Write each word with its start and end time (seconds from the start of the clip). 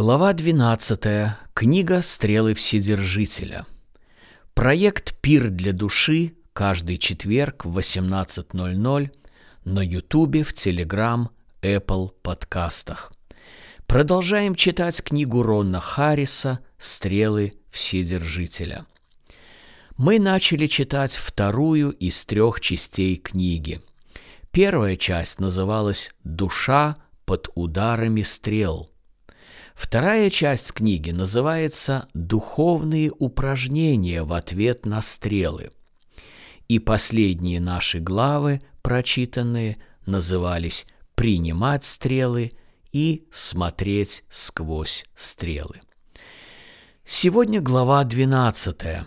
Глава 0.00 0.32
12. 0.32 1.34
Книга 1.54 2.02
«Стрелы 2.02 2.54
Вседержителя». 2.54 3.66
Проект 4.54 5.20
«Пир 5.20 5.50
для 5.50 5.72
души» 5.72 6.34
каждый 6.52 6.98
четверг 6.98 7.64
в 7.64 7.76
18.00 7.76 9.10
на 9.64 9.80
Ютубе, 9.80 10.44
в 10.44 10.52
Телеграм, 10.52 11.30
Apple 11.62 12.10
подкастах. 12.22 13.10
Продолжаем 13.88 14.54
читать 14.54 15.02
книгу 15.02 15.42
Ронна 15.42 15.80
Харриса 15.80 16.60
«Стрелы 16.78 17.54
Вседержителя». 17.72 18.86
Мы 19.96 20.20
начали 20.20 20.68
читать 20.68 21.16
вторую 21.16 21.90
из 21.90 22.24
трех 22.24 22.60
частей 22.60 23.16
книги. 23.16 23.80
Первая 24.52 24.96
часть 24.96 25.40
называлась 25.40 26.12
«Душа 26.22 26.94
под 27.24 27.48
ударами 27.56 28.22
стрел», 28.22 28.88
Вторая 29.78 30.28
часть 30.28 30.72
книги 30.72 31.12
называется 31.12 32.08
«Духовные 32.12 33.12
упражнения 33.16 34.24
в 34.24 34.32
ответ 34.32 34.84
на 34.86 35.00
стрелы». 35.00 35.70
И 36.66 36.80
последние 36.80 37.60
наши 37.60 38.00
главы, 38.00 38.58
прочитанные, 38.82 39.76
назывались 40.04 40.84
«Принимать 41.14 41.84
стрелы» 41.84 42.50
и 42.90 43.28
«Смотреть 43.30 44.24
сквозь 44.28 45.04
стрелы». 45.14 45.78
Сегодня 47.06 47.60
глава 47.60 48.02
12, 48.02 49.06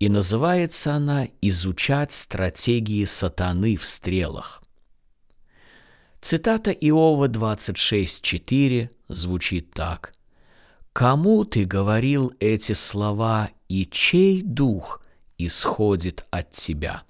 и 0.00 0.08
называется 0.08 0.94
она 0.94 1.28
«Изучать 1.40 2.12
стратегии 2.12 3.04
сатаны 3.04 3.76
в 3.76 3.86
стрелах». 3.86 4.60
Цитата 6.20 6.70
Иова 6.72 7.28
26.4 7.28 8.88
звучит 9.16 9.72
так. 9.72 10.12
«Кому 10.92 11.44
ты 11.44 11.64
говорил 11.64 12.32
эти 12.38 12.72
слова, 12.72 13.50
и 13.68 13.86
чей 13.86 14.42
дух 14.42 15.02
исходит 15.38 16.24
от 16.30 16.52
тебя?» 16.52 17.02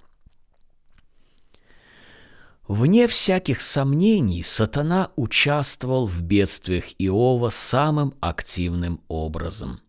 Вне 2.66 3.06
всяких 3.06 3.60
сомнений 3.60 4.42
сатана 4.42 5.10
участвовал 5.16 6.06
в 6.06 6.22
бедствиях 6.22 6.84
Иова 6.98 7.50
самым 7.50 8.14
активным 8.20 9.02
образом. 9.08 9.80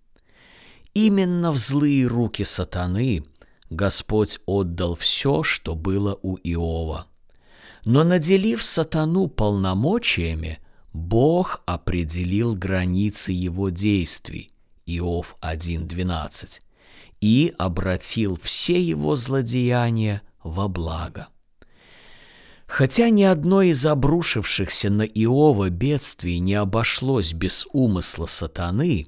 Именно 0.94 1.52
в 1.52 1.58
злые 1.58 2.06
руки 2.08 2.44
сатаны 2.44 3.24
Господь 3.70 4.40
отдал 4.46 4.96
все, 4.96 5.44
что 5.44 5.74
было 5.76 6.20
у 6.22 6.36
Иова– 6.36 7.08
но 7.86 8.04
наделив 8.04 8.64
сатану 8.64 9.28
полномочиями, 9.28 10.60
Бог 10.96 11.62
определил 11.66 12.56
границы 12.56 13.34
его 13.34 13.68
действий, 13.68 14.50
Иов 14.86 15.36
1.12, 15.42 16.62
и 17.20 17.54
обратил 17.58 18.40
все 18.42 18.80
его 18.82 19.18
злодеяния 19.18 20.22
во 20.42 20.70
благо. 20.70 21.28
Хотя 22.66 23.10
ни 23.10 23.24
одно 23.24 23.62
из 23.62 23.86
обрушившихся 23.86 24.90
на 24.90 25.02
Иова 25.02 25.70
бедствий 25.70 26.40
не 26.40 26.54
обошлось 26.54 27.34
без 27.34 27.68
умысла 27.74 28.26
сатаны, 28.26 29.06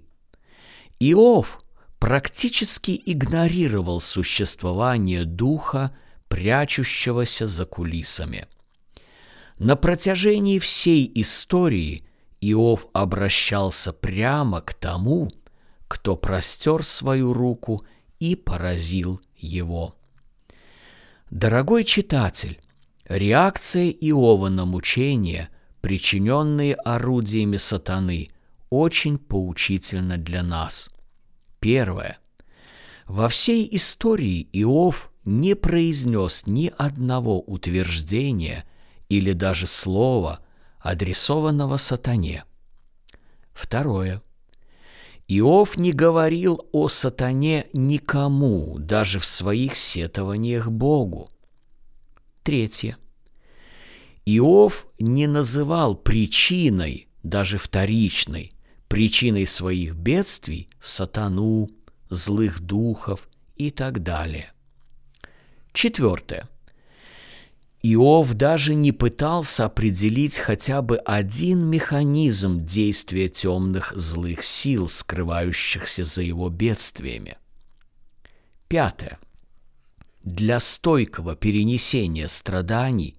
Иов 0.99 1.61
практически 1.99 3.01
игнорировал 3.05 4.01
существование 4.01 5.23
духа, 5.23 5.95
прячущегося 6.27 7.47
за 7.47 7.65
кулисами– 7.65 8.45
на 9.59 9.75
протяжении 9.75 10.59
всей 10.59 11.11
истории 11.15 12.03
Иов 12.41 12.87
обращался 12.93 13.91
прямо 13.91 14.61
к 14.61 14.73
тому, 14.73 15.31
кто 15.87 16.15
простер 16.15 16.83
свою 16.83 17.33
руку 17.33 17.83
и 18.19 18.35
поразил 18.35 19.19
его. 19.35 19.95
Дорогой 21.31 21.83
читатель, 21.83 22.59
реакция 23.05 23.89
Иова 23.89 24.49
на 24.49 24.65
мучения, 24.65 25.49
причиненные 25.81 26.75
орудиями 26.75 27.57
сатаны, 27.57 28.29
очень 28.69 29.17
поучительна 29.17 30.17
для 30.17 30.43
нас. 30.43 30.89
Первое. 31.59 32.17
Во 33.07 33.29
всей 33.29 33.67
истории 33.71 34.47
Иов 34.53 35.11
не 35.25 35.55
произнес 35.55 36.45
ни 36.45 36.71
одного 36.77 37.41
утверждения– 37.41 38.63
или 39.09 39.33
даже 39.33 39.67
слова, 39.67 40.39
адресованного 40.79 41.77
сатане. 41.77 42.45
Второе. 43.53 44.21
Иов 45.27 45.77
не 45.77 45.91
говорил 45.91 46.67
о 46.71 46.87
сатане 46.87 47.67
никому, 47.73 48.77
даже 48.79 49.19
в 49.19 49.25
своих 49.25 49.75
сетованиях 49.75 50.71
Богу. 50.71 51.29
Третье. 52.43 52.95
Иов 54.25 54.87
не 54.99 55.27
называл 55.27 55.95
причиной, 55.95 57.09
даже 57.23 57.57
вторичной, 57.57 58.51
причиной 58.87 59.45
своих 59.45 59.95
бедствий 59.95 60.69
сатану, 60.79 61.67
злых 62.09 62.61
духов 62.61 63.27
и 63.55 63.69
так 63.69 64.03
далее. 64.03 64.51
Четвертое. 65.73 66.47
Иов 67.83 68.33
даже 68.33 68.73
не 68.73 68.91
пытался 68.91 69.65
определить 69.65 70.37
хотя 70.37 70.81
бы 70.81 70.97
один 70.97 71.65
механизм 71.67 72.65
действия 72.65 73.29
темных 73.29 73.93
злых 73.95 74.43
сил, 74.43 74.89
скрывающихся 74.89 76.03
за 76.03 76.23
его 76.23 76.49
бедствиями. 76.49 77.37
Пятое. 78.67 79.19
Для 80.23 80.59
стойкого 80.59 81.35
перенесения 81.35 82.27
страданий 82.27 83.15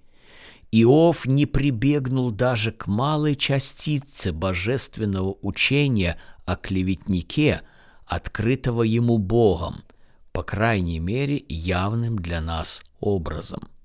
Иов 0.72 1.24
не 1.24 1.46
прибегнул 1.46 2.30
даже 2.30 2.72
к 2.72 2.88
малой 2.88 3.36
частице 3.36 4.32
божественного 4.32 5.36
учения 5.40 6.18
о 6.44 6.56
клеветнике, 6.56 7.62
открытого 8.04 8.82
ему 8.82 9.18
Богом, 9.18 9.84
по 10.32 10.42
крайней 10.42 10.98
мере 10.98 11.42
явным 11.48 12.18
для 12.18 12.40
нас 12.40 12.82
образом– 13.00 13.60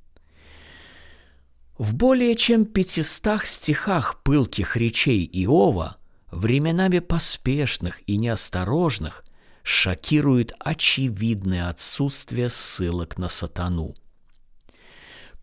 в 1.77 1.95
более 1.95 2.35
чем 2.35 2.65
пятистах 2.65 3.45
стихах 3.45 4.21
пылких 4.23 4.77
речей 4.77 5.29
Иова, 5.31 5.97
временами 6.31 6.99
поспешных 6.99 8.01
и 8.07 8.17
неосторожных, 8.17 9.23
шокирует 9.63 10.53
очевидное 10.59 11.69
отсутствие 11.69 12.49
ссылок 12.49 13.17
на 13.17 13.29
сатану. 13.29 13.93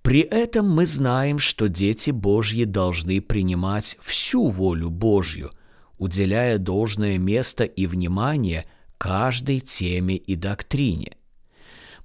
При 0.03 0.21
этом 0.21 0.71
мы 0.71 0.87
знаем, 0.87 1.39
что 1.39 1.69
дети 1.69 2.11
Божьи 2.11 2.65
должны 2.65 3.21
принимать 3.21 3.99
всю 4.01 4.49
волю 4.49 4.91
Божью, 4.91 5.51
уделяя 5.99 6.59
должное 6.59 7.19
место 7.19 7.65
и 7.65 7.87
внимание 7.87 8.65
каждой 8.99 9.61
теме 9.61 10.17
и 10.17 10.37
доктрине 10.37 11.17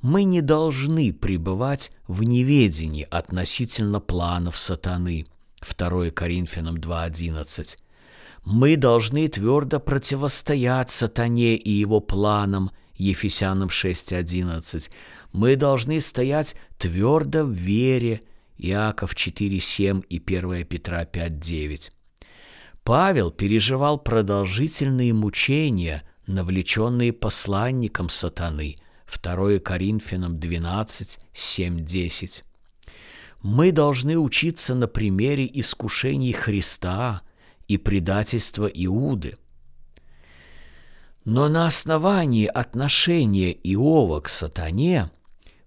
мы 0.02 0.24
не 0.24 0.42
должны 0.42 1.14
пребывать 1.14 1.92
в 2.08 2.24
неведении 2.24 3.08
относительно 3.10 4.00
планов 4.00 4.58
сатаны. 4.58 5.26
2 5.78 6.12
Коринфянам 6.12 6.76
2.11. 6.76 7.78
Мы 8.44 8.78
должны 8.78 9.28
твердо 9.28 9.80
противостоять 9.80 10.92
сатане 10.92 11.56
и 11.56 11.72
его 11.72 12.00
планам. 12.00 12.72
Ефесянам 12.96 13.70
6.11. 13.70 14.90
Мы 15.34 15.56
должны 15.56 16.00
стоять 16.00 16.56
твердо 16.78 17.44
в 17.44 17.52
вере. 17.52 18.22
Иаков 18.58 19.16
4.7 19.16 20.06
и 20.08 20.24
1 20.26 20.66
Петра 20.66 21.04
5.9. 21.04 21.92
Павел 22.84 23.32
переживал 23.32 23.98
продолжительные 23.98 25.14
мучения, 25.14 26.04
навлеченные 26.28 27.12
посланником 27.12 28.10
сатаны– 28.10 28.76
2 29.06 29.60
Коринфянам 29.60 30.40
12, 30.40 31.20
7, 31.34 31.86
10. 31.86 32.44
Мы 33.42 33.72
должны 33.72 34.18
учиться 34.18 34.74
на 34.76 34.88
примере 34.88 35.50
искушений 35.52 36.32
Христа 36.32 37.22
и 37.68 37.78
предательства 37.78 38.66
Иуды. 38.66 39.36
Но 41.24 41.48
на 41.48 41.66
основании 41.68 42.46
отношения 42.46 43.52
Иова 43.52 44.22
к 44.22 44.30
сатане 44.30 45.10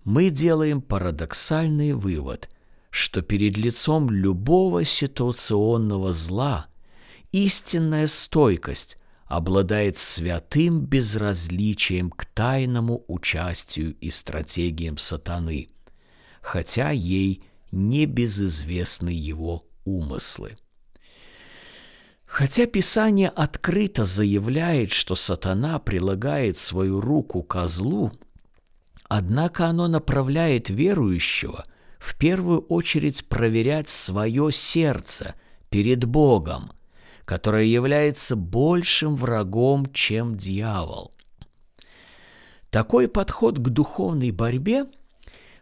мы 0.05 0.31
делаем 0.31 0.81
парадоксальный 0.81 1.93
вывод, 1.93 2.49
что 2.91 3.23
перед 3.23 3.57
лицом 3.57 4.11
любого 4.11 4.85
ситуационного 4.85 6.13
зла 6.13 6.67
истинная 7.33 8.07
стойкость– 8.07 8.97
обладает 9.29 9.99
святым 9.99 10.81
безразличием 10.81 12.11
к 12.11 12.25
тайному 12.25 13.05
участию 13.09 13.95
и 14.01 14.09
стратегиям 14.11 14.97
сатаны, 14.97 15.69
хотя 16.41 16.91
ей 16.91 17.43
не 17.71 18.07
безызвестны 18.07 19.11
его 19.11 19.63
умыслы. 19.85 20.55
Хотя 22.25 22.67
Писание 22.67 23.29
открыто 23.29 24.05
заявляет, 24.05 24.93
что 24.93 25.15
сатана 25.15 25.79
прилагает 25.79 26.57
свою 26.57 27.01
руку 27.01 27.43
козлу, 27.43 28.13
однако 29.09 29.67
оно 29.67 29.89
направляет 29.89 30.69
верующего 30.69 31.65
в 31.99 32.17
первую 32.17 32.61
очередь 32.61 33.27
проверять 33.29 33.89
свое 33.89 34.53
сердце 34.53 35.35
перед 35.71 36.05
Богом, 36.05 36.71
которое 37.29 37.67
является 37.67 38.37
большим 38.37 39.15
врагом, 39.15 39.85
чем 39.93 40.39
дьявол. 40.39 41.13
Такой 42.71 43.07
подход 43.07 43.59
к 43.59 43.69
духовной 43.69 44.31
борьбе 44.31 44.87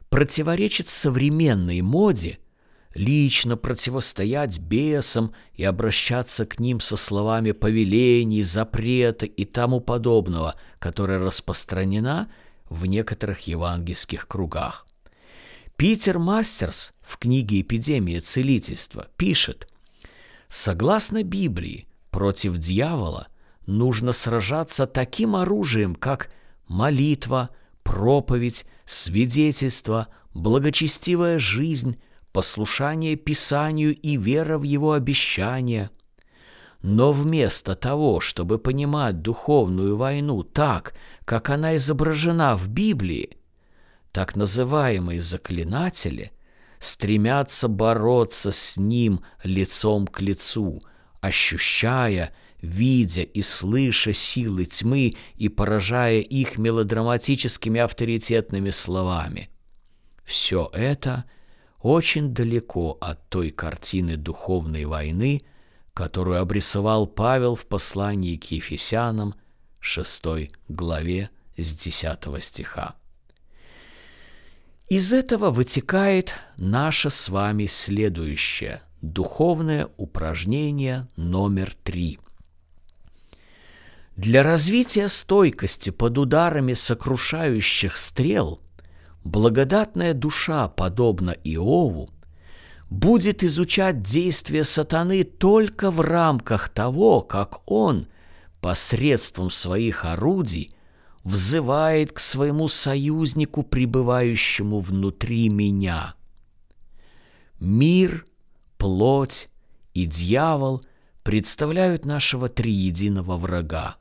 противоречит 0.08 0.86
современной 0.86 1.80
моде– 1.80 2.38
лично 2.94 3.56
противостоять 3.56 4.58
бесам 4.60 5.34
и 5.54 5.64
обращаться 5.64 6.46
к 6.46 6.60
ним 6.60 6.78
со 6.78 6.96
словами 6.96 7.50
повелений, 7.50 8.44
запрета 8.44 9.26
и 9.26 9.44
тому 9.44 9.80
подобного, 9.80 10.54
которая 10.78 11.18
распространена 11.18 12.30
в 12.70 12.86
некоторых 12.86 13.40
евангельских 13.40 14.28
кругах. 14.28 14.86
Питер 15.76 16.20
Мастерс 16.20 16.94
в 17.02 17.18
книге 17.18 17.60
«Эпидемия 17.60 18.20
целительства» 18.20 19.08
пишет, 19.16 19.68
«Согласно 20.48 21.22
Библии, 21.22 21.88
против 22.10 22.58
дьявола 22.58 23.28
нужно 23.66 24.12
сражаться 24.12 24.86
таким 24.86 25.36
оружием, 25.36 25.94
как 25.94 26.30
молитва, 26.68 27.50
проповедь, 27.82 28.64
свидетельство, 28.84 30.08
благочестивая 30.34 31.38
жизнь, 31.38 32.00
послушание 32.32 33.16
Писанию 33.16 33.96
и 33.96 34.16
вера 34.16 34.58
в 34.58 34.62
его 34.62 34.92
обещания. 34.92 35.90
Но 36.82 37.12
вместо 37.12 37.74
того, 37.74 38.20
чтобы 38.20 38.58
понимать 38.58 39.22
духовную 39.22 39.96
войну 39.96 40.42
так, 40.42 40.94
как 41.24 41.50
она 41.50 41.76
изображена 41.76 42.56
в 42.56 42.68
Библии, 42.68 43.38
так 44.12 44.36
называемые 44.36 45.20
заклинатели 45.20 46.30
стремятся 46.86 47.68
бороться 47.68 48.50
с 48.50 48.76
ним 48.76 49.20
лицом 49.42 50.06
к 50.06 50.20
лицу, 50.20 50.80
ощущая, 51.20 52.32
видя 52.60 53.22
и 53.22 53.42
слыша 53.42 54.12
силы 54.12 54.64
тьмы 54.64 55.14
и 55.34 55.48
поражая 55.48 56.20
их 56.20 56.58
мелодраматическими 56.58 57.80
авторитетными 57.80 58.70
словами. 58.70 59.50
Все 60.24 60.70
это– 60.72 61.24
очень 61.86 62.34
далеко 62.34 62.98
от 63.00 63.28
той 63.28 63.50
картины 63.52 64.16
духовной 64.16 64.86
войны, 64.86 65.40
которую 65.94 66.40
обрисовал 66.40 67.06
Павел 67.06 67.54
в 67.54 67.66
послании 67.66 68.36
к 68.36 68.50
Ефесянам 68.50 69.34
6 69.78 70.50
главе 70.68 71.30
с 71.56 71.72
10 71.72 72.42
стиха. 72.42 72.96
Из 74.88 75.12
этого 75.12 75.50
вытекает 75.50 76.34
наше 76.58 77.10
с 77.10 77.28
вами 77.28 77.66
следующее 77.66 78.80
духовное 79.02 79.88
упражнение 79.96 81.08
номер 81.16 81.74
три. 81.82 82.20
Для 84.16 84.44
развития 84.44 85.08
стойкости 85.08 85.90
под 85.90 86.18
ударами 86.18 86.72
сокрушающих 86.72 87.96
стрел 87.96 88.60
благодатная 89.24 90.14
душа, 90.14 90.68
подобно 90.68 91.30
Иову, 91.30 92.08
будет 92.88 93.42
изучать 93.42 94.02
действия 94.04 94.62
сатаны 94.62 95.24
только 95.24 95.90
в 95.90 96.00
рамках 96.00 96.68
того, 96.68 97.22
как 97.22 97.68
он 97.68 98.06
посредством 98.60 99.50
своих 99.50 100.04
орудий 100.04 100.70
взывает 101.26 102.12
к 102.12 102.20
своему 102.20 102.68
союзнику, 102.68 103.64
пребывающему 103.64 104.78
внутри 104.78 105.50
меня. 105.50 106.14
Мир, 107.58 108.24
плоть 108.78 109.48
и 109.92 110.06
дьявол 110.06 110.82
представляют 111.24 112.04
нашего 112.04 112.48
триединого 112.48 113.36
врага, 113.36 113.96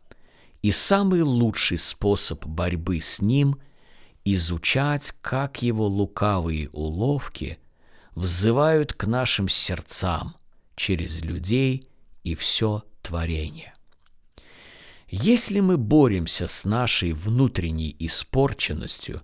и 0.62 0.72
самый 0.72 1.24
лучший 1.24 1.80
способ 1.80 2.46
борьбы 2.46 3.02
с 3.02 3.22
ним– 3.22 3.58
изучать, 4.26 5.14
как 5.22 5.62
его 5.62 5.88
лукавые 5.88 6.70
уловки 6.70 7.60
взывают 8.16 8.94
к 8.94 9.06
нашим 9.06 9.48
сердцам 9.48 10.36
через 10.76 11.22
людей 11.22 11.84
и 12.24 12.34
все 12.34 12.84
творение. 13.04 13.75
Если 15.18 15.62
мы 15.62 15.78
боремся 15.78 16.46
с 16.46 16.66
нашей 16.66 17.14
внутренней 17.14 17.96
испорченностью 18.00 19.22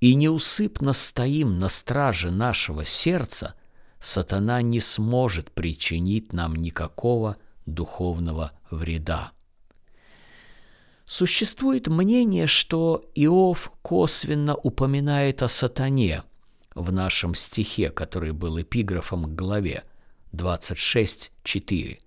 и 0.00 0.14
неусыпно 0.14 0.94
стоим 0.94 1.58
на 1.58 1.68
страже 1.68 2.30
нашего 2.30 2.86
сердца, 2.86 3.54
сатана 4.00 4.62
не 4.62 4.80
сможет 4.80 5.50
причинить 5.50 6.32
нам 6.32 6.56
никакого 6.56 7.36
духовного 7.66 8.52
вреда. 8.70 9.32
Существует 11.04 11.88
мнение, 11.88 12.46
что 12.46 13.04
Иов 13.14 13.70
косвенно 13.82 14.54
упоминает 14.54 15.42
о 15.42 15.48
сатане 15.48 16.22
в 16.74 16.90
нашем 16.90 17.34
стихе, 17.34 17.90
который 17.90 18.32
был 18.32 18.62
эпиграфом 18.62 19.24
к 19.24 19.34
главе 19.34 19.82
26.4. 20.32 21.98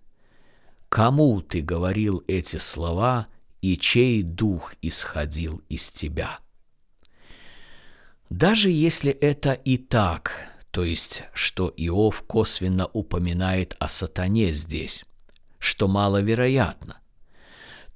«Кому 0.90 1.42
ты 1.42 1.62
говорил 1.62 2.24
эти 2.28 2.58
слова, 2.58 3.28
и 3.62 3.78
чей 3.78 4.24
дух 4.24 4.76
исходил 4.82 5.62
из 5.70 5.90
тебя?» 5.92 6.38
Даже 8.30 8.70
если 8.70 9.12
это 9.12 9.54
и 9.54 9.78
так, 9.78 10.32
то 10.72 10.84
есть, 10.84 11.24
что 11.34 11.74
Иов 11.78 12.24
косвенно 12.24 12.88
упоминает 12.88 13.76
о 13.80 13.88
сатане 13.88 14.54
здесь, 14.54 15.04
что 15.60 15.88
маловероятно– 15.88 17.00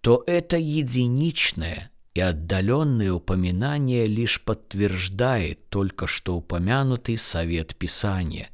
то 0.02 0.24
это 0.26 0.58
единичное 0.58 1.92
и 2.14 2.20
отдаленное 2.20 3.13
упоминание 3.13 4.08
лишь 4.08 4.44
подтверждает 4.44 5.70
только 5.70 6.08
что 6.08 6.36
упомянутый 6.36 7.18
совет 7.18 7.75
Писания 7.75 8.50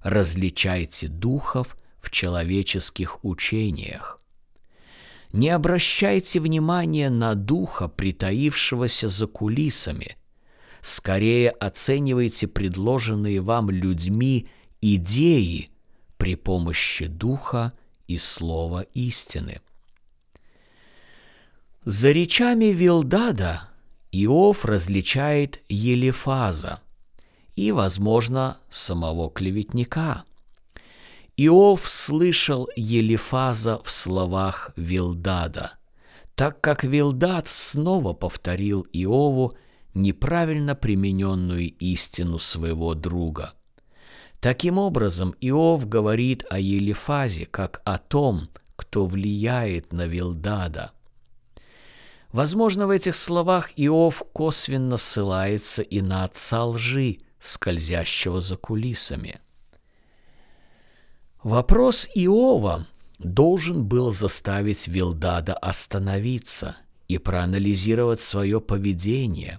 «различайте 0.00 1.08
духов 1.08 1.76
в 2.02 2.10
человеческих 2.10 3.24
учениях». 3.24 4.20
Не 5.32 5.48
обращайте 5.48 6.40
внимания 6.40 7.08
на 7.08 7.34
духа, 7.34 7.88
притаившегося 7.88 9.08
за 9.08 9.26
кулисами. 9.26 10.18
Скорее 10.82 11.48
оценивайте 11.48 12.46
предложенные 12.46 13.40
вам 13.40 13.70
людьми 13.70 14.46
идеи 14.82 15.70
при 16.18 16.34
помощи 16.34 17.06
духа 17.06 17.72
и 18.08 18.18
слова 18.18 18.82
истины– 18.92 19.62
за 21.84 22.12
речами 22.12 22.66
Вилдада 22.66 23.68
Иов 24.12 24.64
различает 24.64 25.60
Елифаза 25.68 26.80
и, 27.56 27.72
возможно, 27.72 28.58
самого 28.70 29.28
клеветника. 29.28 30.22
Иов 31.36 31.88
слышал 31.88 32.68
Елифаза 32.76 33.80
в 33.82 33.90
словах 33.90 34.72
Вилдада, 34.76 35.72
так 36.34 36.60
как 36.60 36.84
Вилдад 36.84 37.48
снова 37.48 38.12
повторил 38.12 38.86
Иову 38.92 39.52
неправильно 39.94 40.74
примененную 40.74 41.70
истину 41.78 42.38
своего 42.38 42.94
друга. 42.94 43.52
Таким 44.40 44.78
образом, 44.78 45.34
Иов 45.40 45.88
говорит 45.88 46.44
о 46.50 46.58
Елифазе 46.58 47.46
как 47.46 47.80
о 47.84 47.98
том, 47.98 48.48
кто 48.76 49.06
влияет 49.06 49.92
на 49.92 50.06
Вилдада– 50.06 50.90
Возможно, 52.32 52.86
в 52.86 52.90
этих 52.90 53.14
словах 53.14 53.72
Иов 53.76 54.22
косвенно 54.32 54.96
ссылается 54.96 55.82
и 55.82 56.00
на 56.00 56.24
отца 56.24 56.64
лжи, 56.64 57.18
скользящего 57.38 58.40
за 58.40 58.56
кулисами. 58.56 59.40
Вопрос 61.42 62.08
Иова 62.14 62.86
должен 63.18 63.84
был 63.84 64.12
заставить 64.12 64.88
Вилдада 64.88 65.54
остановиться 65.54 66.76
и 67.08 67.18
проанализировать 67.18 68.20
свое 68.20 68.60
поведение. 68.60 69.58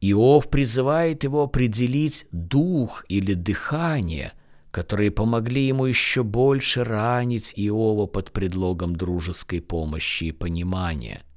Иов 0.00 0.50
призывает 0.50 1.24
его 1.24 1.44
определить 1.44 2.26
дух 2.32 3.04
или 3.08 3.34
дыхание, 3.34 4.32
которые 4.70 5.10
помогли 5.10 5.66
ему 5.66 5.86
еще 5.86 6.22
больше 6.22 6.84
ранить 6.84 7.52
Иова 7.56 8.06
под 8.06 8.32
предлогом 8.32 8.96
дружеской 8.96 9.60
помощи 9.60 10.24
и 10.24 10.32
понимания– 10.32 11.22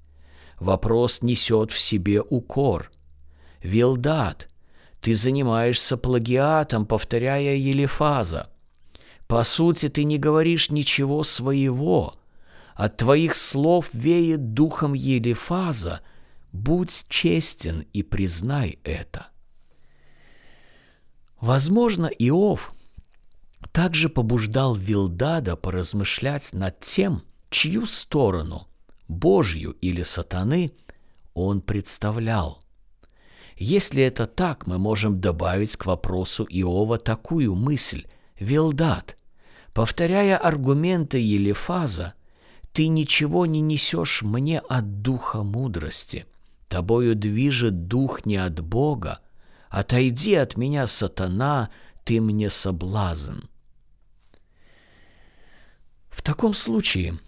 Вопрос 0.60 1.22
несет 1.22 1.72
в 1.72 1.80
себе 1.80 2.22
укор. 2.22 2.92
Вилдат, 3.62 4.50
ты 5.02 5.14
занимаешься 5.14 5.98
плагиатом, 5.98 6.86
повторяя 6.86 7.56
Елифаза. 7.56 8.48
По 9.28 9.44
сути, 9.44 9.90
ты 9.90 10.04
не 10.04 10.18
говоришь 10.18 10.70
ничего 10.70 11.24
своего. 11.24 12.14
От 12.76 12.98
твоих 12.98 13.36
слов 13.36 13.90
веет 13.94 14.54
духом 14.54 14.94
Елифаза. 14.94 16.02
Будь 16.52 17.06
честен 17.10 17.86
и 17.92 18.04
признай 18.04 18.80
это. 18.84 19.28
Возможно, 21.42 22.06
Иов 22.06 22.74
также 23.72 24.10
побуждал 24.10 24.76
Вилдада 24.76 25.56
поразмышлять 25.56 26.54
над 26.54 26.80
тем, 26.80 27.24
чью 27.50 27.86
сторону, 27.86 28.68
Божью 29.08 29.72
или 29.82 30.04
сатаны, 30.04 30.70
он 31.34 31.62
представлял. 31.62 32.60
Если 33.58 34.04
это 34.04 34.28
так, 34.28 34.68
мы 34.68 34.78
можем 34.78 35.20
добавить 35.20 35.76
к 35.76 35.86
вопросу 35.86 36.46
Иова 36.50 36.98
такую 36.98 37.56
мысль. 37.56 38.06
Вилдад, 38.40 39.18
повторяя 39.74 40.38
аргументы 40.38 41.20
Елифаза, 41.20 42.14
ты 42.74 42.88
ничего 42.88 43.46
не 43.46 43.62
несешь 43.62 44.22
мне 44.22 44.60
от 44.60 45.02
духа 45.02 45.44
мудрости. 45.44 46.26
Тобою 46.68 47.16
движет 47.16 47.88
дух 47.88 48.26
не 48.26 48.36
от 48.36 48.60
Бога. 48.60 49.20
Отойди 49.70 50.36
от 50.36 50.58
меня, 50.58 50.88
сатана, 50.88 51.70
ты 52.04 52.20
мне 52.20 52.50
соблазн. 52.50 53.46
В 56.10 56.22
таком 56.22 56.54
случае 56.54 57.20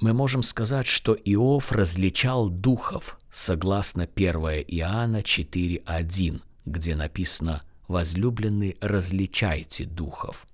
мы 0.00 0.12
можем 0.12 0.42
сказать, 0.42 0.86
что 0.86 1.14
Иов 1.14 1.72
различал 1.72 2.48
духов, 2.48 3.18
согласно 3.30 4.08
1 4.12 4.34
Иоанна 4.66 5.20
4.1, 5.20 6.42
где 6.64 6.96
написано 6.96 7.60
«Возлюбленные, 7.86 8.76
различайте 8.80 9.84
духов». 9.84 10.44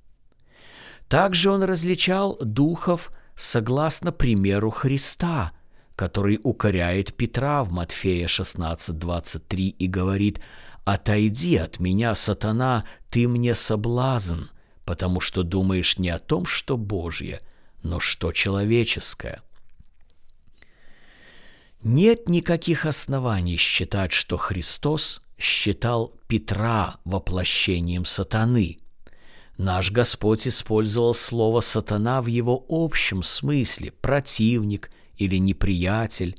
Также 1.13 1.51
он 1.51 1.63
различал 1.63 2.39
духов 2.41 3.13
согласно 3.37 4.13
примеру 4.13 4.71
Христа, 4.71 5.53
который 5.95 6.41
укоряет 6.43 7.15
Петра 7.15 7.63
в 7.65 7.71
Матфея 7.71 8.27
16.23 8.29 9.57
и 9.57 9.87
говорит 9.89 10.41
«Отойди 10.87 11.57
от 11.57 11.81
меня, 11.81 12.15
сатана, 12.15 12.83
ты 13.11 13.29
мне 13.29 13.55
соблазн, 13.55 14.45
потому 14.87 15.21
что 15.21 15.43
думаешь 15.43 15.99
не 15.99 16.09
о 16.09 16.19
том, 16.19 16.47
что 16.47 16.79
Божье– 16.79 17.41
но 17.83 18.01
что 18.01 18.33
человеческое? 18.33 19.43
Нет 21.83 22.29
никаких 22.29 22.87
оснований 22.87 23.57
считать, 23.57 24.13
что 24.13 24.37
Христос 24.37 25.21
считал 25.37 26.15
Петра 26.29 26.97
воплощением 27.05 28.05
сатаны. 28.05 28.79
Наш 29.59 29.91
Господь 29.91 30.49
использовал 30.49 31.15
слово 31.15 31.61
«сатана» 31.61 32.23
в 32.23 32.27
его 32.27 32.65
общем 32.69 33.23
смысле– 33.23 33.93
противник 34.01 34.91
или 35.17 35.37
неприятель, 35.37 36.37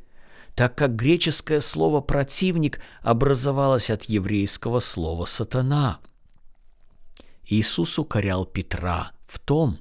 так 0.55 0.75
как 0.75 0.96
греческое 0.96 1.62
слово 1.62 2.01
«противник» 2.01 2.82
образовалось 3.01 3.89
от 3.89 4.03
еврейского 4.05 4.79
слова 4.79 5.25
«сатана». 5.25 6.00
Иисус 7.46 8.00
укорял 8.00 8.46
Петра 8.46 9.12
в 9.27 9.38
том, 9.39 9.77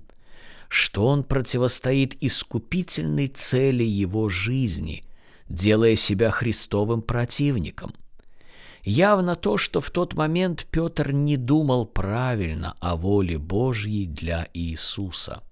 что 0.68 1.06
он 1.06 1.24
противостоит 1.24 2.16
искупительной 2.22 3.28
цели 3.28 3.84
его 3.84 4.28
жизни, 4.28 5.02
делая 5.48 5.96
себя 5.96 6.30
Христовым 6.30 7.02
противником. 7.02 7.94
Явно 8.84 9.36
то, 9.36 9.56
что 9.56 9.80
в 9.80 9.90
тот 9.90 10.14
момент 10.14 10.66
Петр 10.70 11.12
не 11.12 11.36
думал 11.36 11.86
правильно 11.86 12.74
о 12.80 12.96
воле 12.96 13.38
Божьей 13.38 14.06
для 14.06 14.48
Иисуса. 14.52 15.42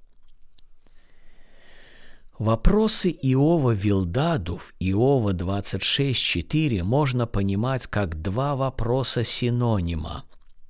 Вопросы 2.38 3.10
Иова 3.10 3.72
Вилдаду 3.72 4.56
в 4.56 4.72
Иова 4.80 5.32
26.4 5.32 6.82
можно 6.82 7.26
понимать 7.26 7.87
как 7.87 8.20
два 8.20 8.56
вопроса 8.56 9.25
синонима. 9.25 10.25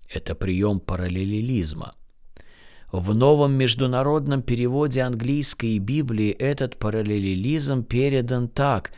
Это 0.09 0.35
прием 0.35 0.81
параллелизма– 0.81 1.93
в 2.93 3.15
новом 3.15 3.53
международном 3.53 4.43
переводе 4.43 5.03
английской 5.03 5.79
Библии 5.79 6.31
этот 6.31 6.77
параллелизм 6.77 7.85
передан 7.85 8.49
так. 8.49 8.91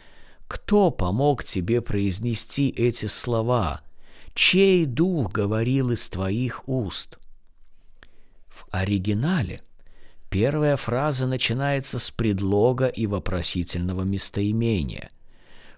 Кто 0.52 0.90
помог 0.90 1.44
тебе 1.44 1.80
произнести 1.80 2.68
эти 2.68 3.06
слова? 3.06 3.80
Чей 4.34 4.84
дух 4.84 5.32
говорил 5.32 5.92
из 5.92 6.10
твоих 6.10 6.68
уст? 6.68 7.18
В 8.48 8.66
оригинале 8.70 9.62
первая 10.28 10.76
фраза 10.76 11.26
начинается 11.26 11.98
с 11.98 12.10
предлога 12.10 12.88
и 12.88 13.06
вопросительного 13.06 14.02
местоимения. 14.02 15.08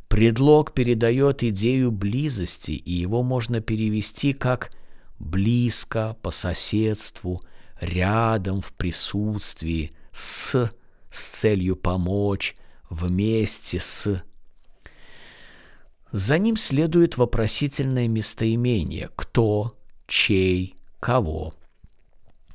Предлог 0.09 0.75
передает 0.75 1.45
идею 1.45 1.93
близости, 1.93 2.73
и 2.73 2.95
его 2.95 3.23
можно 3.23 3.61
перевести 3.61 4.33
как 4.33 4.73
«близко», 5.21 6.17
«по 6.21 6.33
соседству», 6.33 7.41
рядом, 7.81 8.61
в 8.61 8.73
присутствии, 8.73 9.93
с, 10.11 10.69
с 11.11 11.27
целью 11.27 11.77
помочь, 11.77 12.57
вместе 12.91 13.79
с. 13.79 14.25
За 16.15 16.39
ним 16.39 16.57
следует 16.57 17.17
вопросительное 17.17 18.07
местоимение 18.07 19.11
«кто», 19.17 19.73
«чей», 20.07 20.77
«кого». 21.01 21.53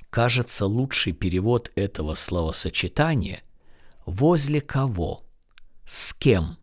Кажется, 0.10 0.66
лучший 0.66 1.12
перевод 1.12 1.70
этого 1.76 2.14
словосочетания 2.14 3.42
«возле 4.06 4.62
кого», 4.62 5.20
«с 5.86 6.14
кем», 6.14 6.58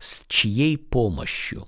«с 0.00 0.24
чьей 0.26 0.76
помощью». 0.76 1.64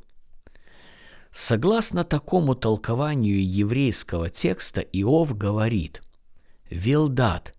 Согласно 1.31 2.03
такому 2.03 2.57
толкованию 2.57 3.49
еврейского 3.49 4.29
текста, 4.29 4.81
Иов 4.81 5.39
говорит– 5.39 6.03
Вилдат, 6.69 7.57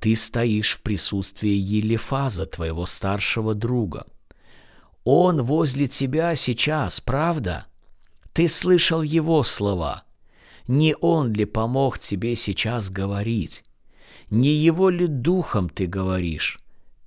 ты 0.00 0.16
стоишь 0.16 0.74
в 0.74 0.82
присутствии 0.82 1.54
Елифаза, 1.54 2.46
твоего 2.46 2.84
старшего 2.84 3.54
друга. 3.54 4.02
Он 5.10 5.42
возле 5.42 5.86
тебя 5.86 6.34
сейчас, 6.36 7.00
правда? 7.00 7.64
Ты 8.34 8.46
слышал 8.46 9.00
его 9.00 9.42
слова. 9.42 10.04
Не 10.66 10.94
он 11.00 11.32
ли 11.32 11.46
помог 11.46 11.98
тебе 11.98 12.36
сейчас 12.36 12.90
говорить? 12.90 13.64
Не 14.28 14.50
его 14.50 14.90
ли 14.90 15.06
духом 15.06 15.70
ты 15.70 15.86
говоришь? 15.86 16.58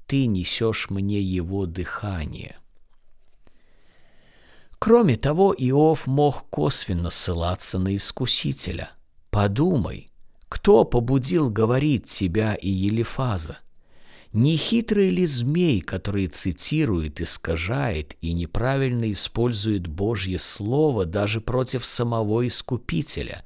Ты 0.08 0.26
несешь 0.26 0.90
мне 0.90 1.22
его 1.22 1.68
дыхание. 1.68 2.58
Кроме 4.80 5.16
того, 5.16 5.54
Иов 5.56 6.08
мог 6.08 6.50
косвенно 6.50 7.12
ссылаться 7.12 7.78
на 7.78 7.96
Искусителя. 7.96 8.90
Подумай, 9.30 10.08
кто 10.50 10.86
побудил 10.86 11.52
говорить 11.52 12.08
тебя 12.08 12.56
и 12.56 12.68
Елифаза? 12.68 13.60
Не 14.34 14.56
хитрый 14.56 15.10
ли 15.10 15.26
змей, 15.26 15.82
который 15.82 16.28
цитирует, 16.28 17.20
искажает 17.20 18.16
и 18.22 18.32
неправильно 18.32 19.12
использует 19.12 19.88
Божье 19.88 20.38
Слово 20.38 21.06
даже 21.06 21.42
против 21.42 21.86
самого 21.86 22.48
Искупителя? 22.48 23.44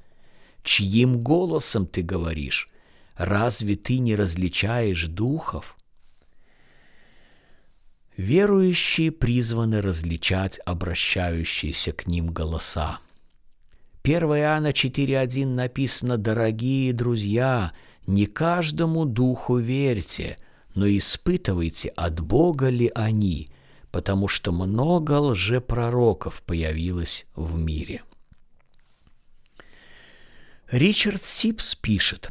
Чьим 0.62 1.20
голосом 1.20 1.86
ты 1.86 2.02
говоришь? 2.02 2.68
Разве 3.16 3.74
ты 3.74 3.98
не 3.98 4.14
различаешь 4.14 5.06
духов? 5.06 5.76
Верующие 8.16 9.10
призваны 9.10 9.82
различать 9.82 10.60
обращающиеся 10.64 11.92
к 11.92 12.06
ним 12.06 12.28
голоса– 12.28 13.00
1 14.06 14.22
Иоанна 14.22 14.68
4.1 14.68 15.46
написано 15.46 16.16
«Дорогие 16.16 16.92
друзья, 16.92 17.72
не 18.06 18.26
каждому 18.26 19.04
духу 19.04 19.56
верьте, 19.56 20.36
но 20.76 20.86
испытывайте, 20.88 21.88
от 21.88 22.20
Бога 22.20 22.68
ли 22.68 22.90
они, 22.94 23.48
потому 23.90 24.28
что 24.28 24.52
много 24.52 25.18
лжепророков 25.18 26.42
появилось 26.42 27.26
в 27.34 27.60
мире». 27.60 28.02
Ричард 30.70 31.22
Сипс 31.22 31.74
пишет, 31.74 32.30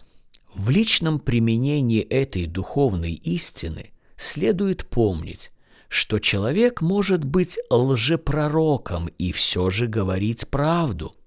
в 0.53 0.69
личном 0.69 1.19
применении 1.19 2.01
этой 2.01 2.45
духовной 2.45 3.13
истины 3.13 3.91
следует 4.15 4.87
помнить, 4.87 5.51
что 5.89 6.19
человек 6.19 6.81
может 6.81 7.25
быть 7.25 7.57
лжепророком 7.69 9.07
и 9.17 9.33
все 9.33 9.69
же 9.69 9.87
говорить 9.87 10.47
правду– 10.47 11.13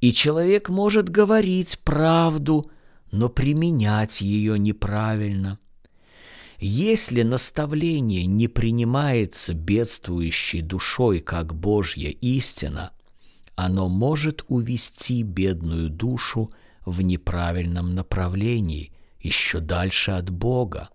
и 0.00 0.12
человек 0.12 0.68
может 0.68 1.08
говорить 1.08 1.78
правду, 1.80 2.64
но 3.10 3.28
применять 3.28 4.20
ее 4.20 4.58
неправильно. 4.58 5.58
Если 6.58 7.22
наставление 7.22 8.24
не 8.24 8.48
принимается 8.48 9.52
бедствующей 9.52 10.62
душой 10.62 11.20
как 11.20 11.54
Божья 11.54 12.08
истина, 12.08 12.92
оно 13.56 13.88
может 13.88 14.44
увести 14.48 15.22
бедную 15.22 15.90
душу 15.90 16.50
в 16.84 17.02
неправильном 17.02 17.94
направлении, 17.94 18.92
еще 19.20 19.60
дальше 19.60 20.12
от 20.12 20.30
Бога. 20.30 20.88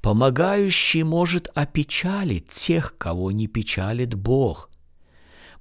Помогающий 0.00 1.02
может 1.02 1.48
опечалить 1.54 2.48
тех, 2.48 2.96
кого 2.96 3.32
не 3.32 3.48
печалит 3.48 4.14
Бог. 4.14 4.70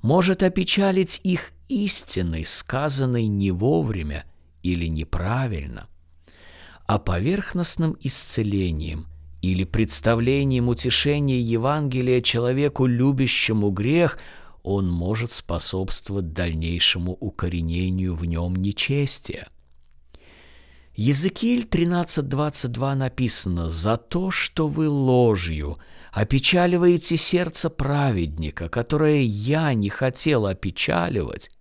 Может 0.02 0.44
опечалить 0.44 1.20
их 1.24 1.52
истиной, 1.68 2.46
сказанной 2.46 3.28
не 3.28 3.52
вовремя 3.52 4.26
или 4.64 4.88
неправильно. 4.88 5.89
А 6.90 6.98
поверхностным 6.98 7.96
исцелением 8.02 9.06
или 9.44 9.64
представлением 9.64 10.70
утешения 10.70 11.40
Евангелия 11.40 12.20
человеку, 12.20 12.88
любящему 12.88 13.70
грех, 13.70 14.18
он 14.64 14.90
может 14.90 15.30
способствовать 15.30 16.34
дальнейшему 16.34 17.12
укоренению 17.12 18.16
в 18.16 18.26
нем 18.26 18.56
нечестия– 18.56 19.50
Езекииль 20.96 21.64
13.22 21.64 22.96
написано 22.96 23.70
«За 23.70 23.96
то, 23.96 24.32
что 24.32 24.68
вы 24.68 24.90
ложью 24.90 25.78
опечаливаете 26.12 27.16
сердце 27.16 27.70
праведника, 27.70 28.68
которое 28.68 29.22
я 29.22 29.74
не 29.74 29.88
хотел 29.88 30.46
опечаливать, 30.46 31.52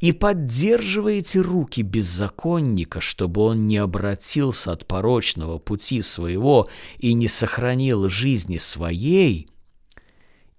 и 0.00 0.12
поддерживаете 0.12 1.40
руки 1.40 1.82
беззаконника, 1.82 3.00
чтобы 3.00 3.42
он 3.42 3.66
не 3.66 3.78
обратился 3.78 4.72
от 4.72 4.86
порочного 4.86 5.58
пути 5.58 6.02
своего 6.02 6.68
и 6.98 7.12
не 7.14 7.28
сохранил 7.28 8.08
жизни 8.08 8.58
своей». 8.58 9.48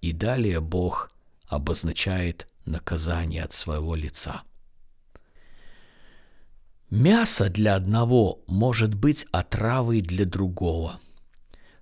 И 0.02 0.12
далее 0.12 0.60
Бог 0.60 1.12
обозначает 1.48 2.48
наказание 2.66 3.44
от 3.44 3.54
своего 3.54 3.96
лица– 3.96 4.44
Мясо 6.90 7.50
для 7.50 7.76
одного 7.76 8.40
может 8.48 8.94
быть 8.94 9.28
отравой 9.32 10.00
для 10.00 10.24
другого. 10.24 11.00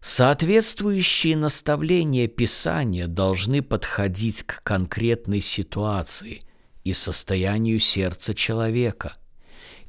Соответствующие 0.01 1.37
наставления 1.37 2.27
Писания 2.27 3.07
должны 3.07 3.61
подходить 3.61 4.41
к 4.43 4.63
конкретной 4.63 5.41
ситуации 5.41 6.41
и 6.85 6.93
состоянию 6.93 7.81
сердца 7.81 8.33
человека. 8.33 9.17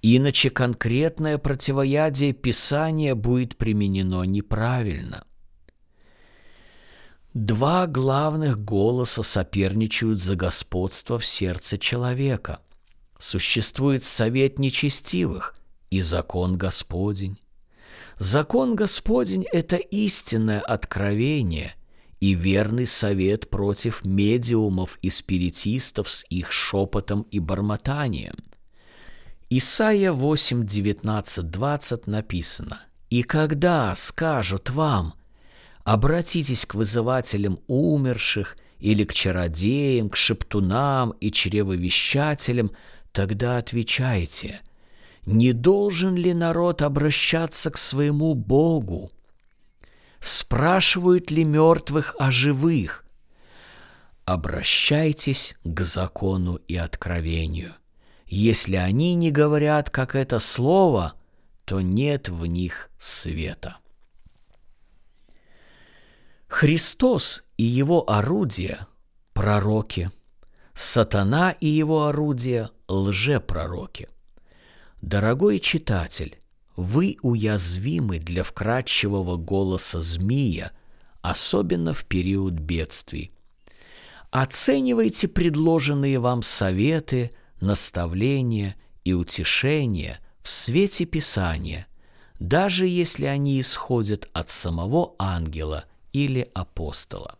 Иначе 0.02 0.50
конкретное 0.50 1.38
противоядие 1.38 2.32
Писания 2.32 3.14
будет 3.14 3.56
применено 3.56 4.24
неправильно. 4.24 5.24
Два 7.34 7.86
главных 7.86 8.58
голоса 8.58 9.22
соперничают 9.22 10.18
за 10.18 10.34
господство 10.34 11.20
в 11.20 11.24
сердце 11.24 11.78
человека– 11.78 12.60
Существует 13.18 14.04
совет 14.04 14.58
нечестивых 14.58 15.54
и 15.90 16.00
закон 16.00 16.58
Господень. 16.58 17.38
Закон 18.18 18.76
Господень– 18.76 19.46
это 19.52 19.76
истинное 19.76 20.60
откровение 20.60 21.74
и 22.20 22.34
верный 22.34 22.86
совет 22.86 23.50
против 23.50 24.04
медиумов 24.04 24.98
и 25.02 25.10
спиритистов 25.10 26.10
с 26.10 26.24
их 26.28 26.50
шепотом 26.52 27.22
и 27.30 27.38
бормотанием. 27.38 28.36
Исайя 29.50 30.12
8, 30.12 30.66
19, 30.66 31.50
20 31.50 32.06
написано 32.06 32.80
«И 33.10 33.22
когда 33.22 33.94
скажут 33.94 34.70
вам, 34.70 35.14
обратитесь 35.84 36.66
к 36.66 36.74
вызывателям 36.74 37.60
умерших 37.66 38.56
или 38.78 39.04
к 39.04 39.14
чародеям, 39.14 40.10
к 40.10 40.16
шептунам 40.16 41.10
и 41.20 41.30
чревовещателям– 41.30 42.70
Тогда 43.16 43.56
отвечайте, 43.56 44.60
не 45.24 45.54
должен 45.54 46.16
ли 46.16 46.34
народ 46.34 46.82
обращаться 46.82 47.70
к 47.70 47.78
своему 47.78 48.34
Богу? 48.34 49.08
Спрашивают 50.26 51.30
ли 51.30 51.44
мертвых 51.44 52.16
о 52.18 52.32
живых? 52.32 53.04
Обращайтесь 54.24 55.54
к 55.62 55.80
закону 55.82 56.56
и 56.66 56.74
откровению. 56.74 57.76
Если 58.26 58.74
они 58.74 59.14
не 59.14 59.30
говорят, 59.30 59.88
как 59.88 60.16
это 60.16 60.40
слово, 60.40 61.14
то 61.64 61.80
нет 61.80 62.28
в 62.28 62.44
них 62.46 62.90
света. 62.98 63.76
Христос 66.48 67.44
и 67.56 67.62
его 67.62 68.10
орудия– 68.10 68.88
пророки– 69.32 70.10
Сатана 70.74 71.52
и 71.52 71.68
его 71.68 72.06
орудия– 72.06 72.70
лжепророки. 72.88 74.08
Дорогой 75.00 75.60
читатель, 75.60 76.36
вы 76.76 77.16
уязвимы 77.22 78.18
для 78.18 78.42
вкрадчивого 78.42 79.36
голоса 79.36 80.00
змея, 80.00 80.72
особенно 81.22 81.92
в 81.92 82.04
период 82.04 82.54
бедствий. 82.54 83.30
Оценивайте 84.30 85.28
предложенные 85.28 86.18
вам 86.18 86.42
советы, 86.42 87.30
наставления 87.60 88.76
и 89.04 89.14
утешения 89.14 90.20
в 90.42 90.50
свете 90.50 91.06
Писания, 91.06 91.86
даже 92.38 92.86
если 92.86 93.24
они 93.24 93.60
исходят 93.60 94.28
от 94.32 94.50
самого 94.50 95.14
ангела 95.18 95.86
или 96.12 96.48
апостола. 96.54 97.38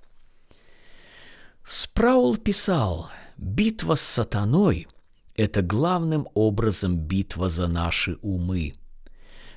Спраул 1.64 2.36
писал– 2.36 3.10
Битва 3.36 3.96
с 3.96 4.00
сатаной– 4.00 4.88
это 5.36 5.60
главным 5.60 6.26
образом 6.32 6.96
битва 6.96 7.50
за 7.50 7.68
наши 7.68 8.16
умы. 8.22 8.72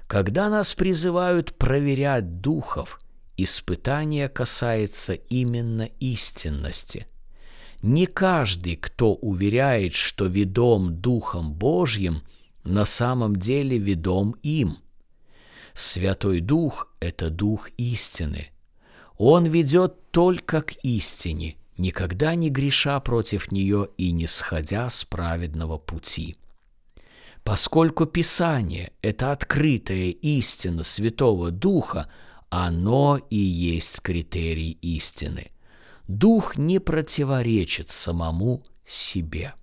Когда 0.09 0.49
нас 0.49 0.73
призывают 0.73 1.53
проверять 1.53 2.41
духов, 2.41 2.99
испытание 3.37 4.27
касается 4.27 5.13
именно 5.13 5.83
истинности. 5.99 7.05
Не 7.83 8.07
каждый, 8.07 8.75
кто 8.75 9.13
уверяет, 9.13 9.93
что 9.93 10.25
ведом 10.25 10.95
Духом 10.95 11.53
Божьим, 11.53 12.23
на 12.63 12.85
самом 12.85 13.35
деле 13.35 13.77
ведом 13.77 14.31
им. 14.41 14.79
Святой 15.75 16.39
Дух– 16.39 16.91
это 16.99 17.29
Дух 17.29 17.69
истины. 17.77 18.47
Он 19.15 19.45
ведет 19.45 20.09
только 20.09 20.63
к 20.63 20.73
истине, 20.81 21.55
никогда 21.77 22.33
не 22.33 22.49
греша 22.49 22.99
против 22.99 23.51
нее 23.51 23.89
и 23.97 24.11
не 24.11 24.25
сходя 24.25 24.89
с 24.89 25.05
праведного 25.05 25.77
пути. 25.77 26.35
Поскольку 27.43 28.05
Писание– 28.05 28.91
это 29.01 29.31
открытая 29.31 30.09
истина 30.09 30.83
Святого 30.83 31.51
Духа, 31.51 32.09
оно 32.49 33.19
и 33.29 33.37
есть 33.37 34.01
критерий 34.01 34.71
истины. 34.81 35.47
Дух 36.07 36.57
не 36.57 36.79
противоречит 36.79 37.89
самому 37.89 38.63
себе. 38.85 39.53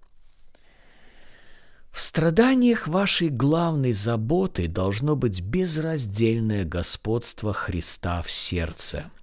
В 1.91 2.01
страданиях 2.01 2.89
вашей 2.89 3.29
главной 3.29 3.93
заботой 3.93 4.69
должно 4.69 5.17
быть 5.17 5.41
безраздельное 5.41 6.65
господство 6.65 7.53
Христа 7.53 8.23
в 8.23 8.31
сердце– 8.31 9.11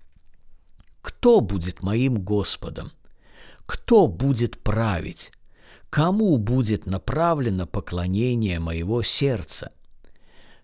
кто 1.03 1.41
будет 1.41 1.83
моим 1.83 2.15
Господом? 2.15 2.91
Кто 3.65 4.07
будет 4.07 4.63
править? 4.63 5.31
Кому 5.93 6.37
будет 6.37 6.87
направлено 6.87 7.67
поклонение 7.67 8.59
моего 8.59 9.03
сердца? 9.03 9.69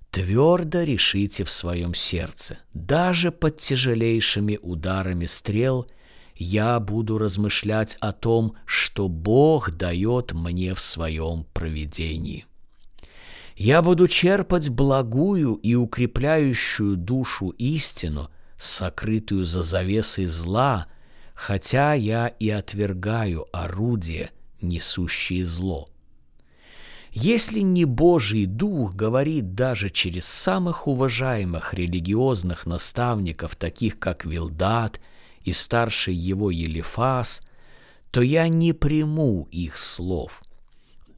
Твердо 0.10 0.82
решите 0.82 1.44
в 1.44 1.52
своем 1.52 1.94
сердце, 1.94 2.58
даже 2.74 3.32
под 3.32 3.58
тяжелейшими 3.58 4.58
ударами 4.60 5.28
стрел 5.28 5.86
я 6.36 6.80
буду 6.80 7.20
размышлять 7.20 7.96
о 8.00 8.12
том, 8.12 8.56
что 8.66 9.08
Бог 9.08 9.70
дает 9.70 10.32
мне 10.32 10.74
в 10.74 10.82
своем 10.82 11.46
провидении. 11.54 12.48
Я 13.56 13.84
буду 13.84 14.08
черпать 14.08 14.70
благую 14.70 15.54
и 15.54 15.76
укрепляющую 15.76 16.98
душу 16.98 17.50
истину– 17.50 18.32
сокрытую 18.58 19.46
за 19.46 19.62
завесой 19.62 20.26
зла, 20.26 20.88
хотя 21.36 21.94
я 21.94 22.30
и 22.30 22.50
отвергаю 22.50 23.46
орудия, 23.54 24.32
несущие 24.62 25.46
зло. 25.46 25.88
Если 27.12 27.62
не 27.62 27.86
Божий 27.86 28.46
Дух 28.46 28.94
говорит 28.94 29.56
даже 29.56 29.90
через 29.90 30.26
самых 30.26 30.88
уважаемых 30.88 31.74
религиозных 31.74 32.66
наставников, 32.66 33.56
таких 33.56 33.98
как 33.98 34.26
Вилдат 34.26 35.02
и 35.42 35.52
старший 35.52 36.14
его 36.14 36.52
Елифас, 36.52 37.42
то 38.12 38.22
я 38.22 38.48
не 38.48 38.74
приму 38.74 39.48
их 39.52 39.78
слов. 39.78 40.44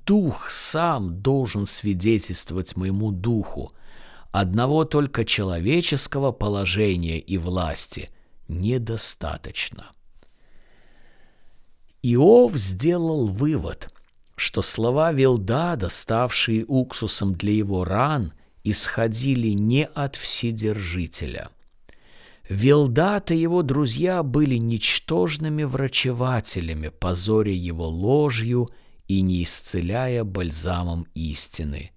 Дух 0.06 0.49
сам 0.49 1.21
должен 1.21 1.65
свидетельствовать 1.65 2.75
моему 2.75 3.12
духу– 3.12 3.69
Одного 4.32 4.86
только 4.86 5.25
человеческого 5.25 6.32
положения 6.32 7.19
и 7.19 7.38
власти 7.38 8.10
недостаточно. 8.47 9.91
Иов 12.03 12.55
сделал 12.55 13.27
вывод, 13.27 13.87
что 14.35 14.63
слова 14.63 15.11
Вилдада, 15.11 15.87
ставшие 15.87 16.65
уксусом 16.67 17.35
для 17.35 17.53
его 17.53 17.83
ран 17.83 18.33
исходили 18.63 19.49
не 19.49 19.85
от 19.85 20.15
Вседержителя. 20.15 21.49
Вилдат 22.49 23.29
и 23.29 23.37
его 23.37 23.61
друзья 23.61 24.23
были 24.23 24.55
ничтожными 24.55 25.63
врачевателями, 25.63 26.89
позоря 26.89 27.53
его 27.53 27.87
ложью 27.87 28.67
и 29.07 29.21
не 29.21 29.43
исцеляя 29.43 30.23
бальзамом 30.23 31.05
истины. 31.13 31.91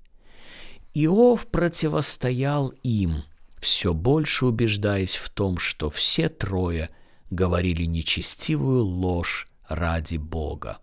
Иов 0.92 1.46
противостоял 1.46 2.74
им, 2.82 3.24
все 3.58 3.94
больше 3.94 4.46
убеждаясь 4.46 5.16
в 5.16 5.30
том, 5.30 5.58
что 5.58 5.88
все 5.88 6.28
трое 6.28 6.90
говорили 7.30 7.84
нечестивую 7.84 8.84
ложь 8.84 9.46
ради 9.68 10.16
Бога. 10.16 10.78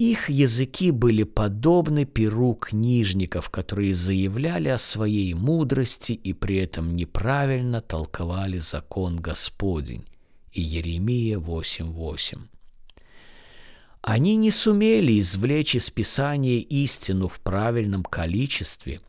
Их 0.00 0.30
языки 0.30 0.92
были 0.92 1.24
подобны 1.24 2.06
перу 2.06 2.54
книжников, 2.54 3.50
которые 3.50 3.92
заявляли 3.92 4.68
о 4.68 4.78
своей 4.78 5.34
мудрости 5.34 6.12
и 6.12 6.32
при 6.32 6.56
этом 6.56 6.96
неправильно 6.96 7.82
толковали 7.82 8.56
закон 8.56 9.16
Господень. 9.16 10.06
И 10.52 10.62
Еремия 10.62 11.38
8.8. 11.38 12.38
Они 14.00 14.36
не 14.36 14.50
сумели 14.50 15.20
извлечь 15.20 15.74
из 15.74 15.90
Писания 15.90 16.60
истину 16.60 17.28
в 17.28 17.38
правильном 17.40 18.02
количестве 18.02 19.02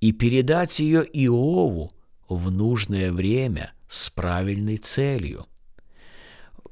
и 0.00 0.12
передать 0.12 0.78
ее 0.78 1.04
Иову 1.04 1.90
в 2.28 2.52
нужное 2.52 3.12
время 3.12 3.72
с 3.88 4.10
правильной 4.10 4.76
целью. 4.76 5.44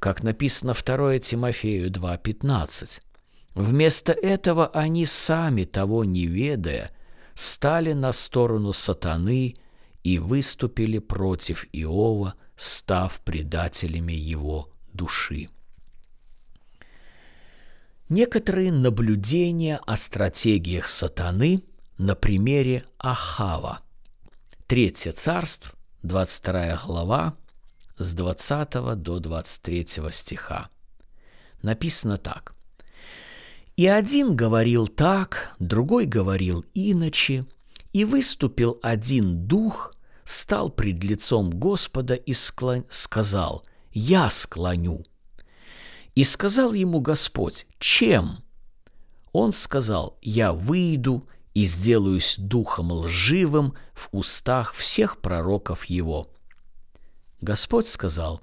Как 0.05 0.23
написано 0.23 0.75
2 0.75 1.19
Тимофею 1.19 1.90
2.15. 1.90 3.01
Вместо 3.55 4.12
этого 4.12 4.67
они 4.67 5.07
сами, 5.07 5.64
того 5.64 6.05
не 6.05 6.27
ведая, 6.27 6.90
стали 7.35 7.95
на 7.95 8.12
сторону 8.12 8.75
сатаны 8.75 9.55
и 10.03 10.19
выступили 10.19 10.99
против 10.99 11.64
Иова, 11.73 12.35
став 12.55 13.19
предателями 13.21 14.12
его 14.12 14.69
души. 14.93 15.47
Некоторые 18.11 18.73
наблюдения 18.73 19.81
о 19.87 19.97
стратегиях 19.97 20.87
сатаны 20.87 21.61
на 21.97 22.14
примере 22.14 22.85
Ахава. 22.99 23.79
Третье 24.67 25.12
царство, 25.12 25.73
22 26.03 26.83
глава, 26.85 27.35
с 27.98 28.14
20 28.14 29.02
до 29.02 29.18
23 29.20 29.87
стиха. 30.11 30.68
Написано 31.62 32.18
так. 32.18 32.54
И 33.76 33.87
один 33.87 34.37
говорил 34.37 34.87
так, 34.87 35.54
другой 35.59 36.07
говорил 36.07 36.64
иначе, 36.74 37.44
и 37.92 38.04
выступил 38.04 38.78
один 38.83 39.46
дух, 39.46 39.94
стал 40.24 40.70
пред 40.70 41.02
лицом 41.02 41.50
Господа 41.50 42.14
и 42.14 42.33
склон... 42.33 42.85
сказал, 42.88 43.64
«Я 43.92 44.30
склоню». 44.30 45.02
И 46.14 46.22
сказал 46.24 46.72
ему 46.72 47.00
Господь, 47.00 47.66
«Чем?» 47.78 48.44
Он 49.33 49.52
сказал, 49.52 50.18
«Я 50.22 50.52
выйду 50.52 51.28
и 51.54 51.64
сделаюсь 51.64 52.37
духом 52.38 52.92
лживым 52.92 53.74
в 53.92 54.09
устах 54.12 54.74
всех 54.74 55.20
пророков 55.20 55.87
его». 55.87 56.34
Господь 57.44 57.87
сказал, 57.87 58.40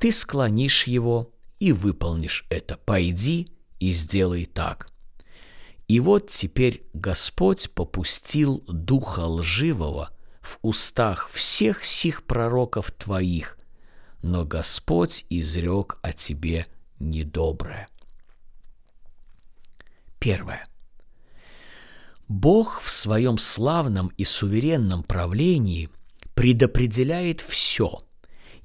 «Ты 0.00 0.10
склонишь 0.10 0.88
его 0.88 1.32
и 1.60 1.70
выполнишь 1.70 2.44
это. 2.50 2.76
Пойди 2.76 3.52
и 3.78 3.92
сделай 3.92 4.46
так. 4.46 4.88
И 5.86 6.00
вот 6.00 6.28
теперь 6.28 6.84
Господь 6.92 7.70
попустил 7.70 8.64
духа 8.66 9.20
лживого 9.20 10.10
в 10.40 10.58
устах 10.62 11.30
всех 11.30 11.84
сих 11.84 12.24
пророков 12.24 12.90
твоих, 12.90 13.56
но 14.22 14.44
Господь 14.44 15.24
изрек 15.30 15.96
о 16.02 16.12
тебе 16.12 16.66
недоброе. 16.98 17.86
Первое. 20.18 20.66
Бог 22.26 22.80
в 22.80 22.90
своем 22.90 23.38
славном 23.38 24.08
и 24.16 24.24
суверенном 24.24 25.04
правлении 25.04 25.90
предопределяет 26.40 27.42
все– 27.42 27.98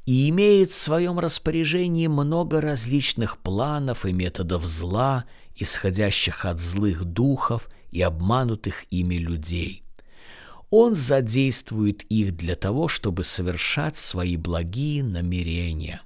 и 0.05 0.29
имеет 0.29 0.69
в 0.69 0.75
своем 0.75 1.19
распоряжении 1.19 2.07
много 2.07 2.61
различных 2.61 3.39
планов 3.39 4.05
и 4.05 4.13
методов 4.13 4.63
зла, 4.65 5.25
исходящих 5.55 6.45
от 6.45 6.61
злых 6.61 7.03
духов 7.03 7.67
и 7.91 8.01
обманутых 8.01 8.85
ими 8.91 9.15
людей. 9.15 9.83
Он 10.69 10.95
задействует 10.95 12.03
их 12.03 12.37
для 12.37 12.55
того, 12.55 12.87
чтобы 12.87 13.25
совершать 13.25 13.97
свои 13.97 14.37
благие 14.37 15.03
намерения. 15.03 16.01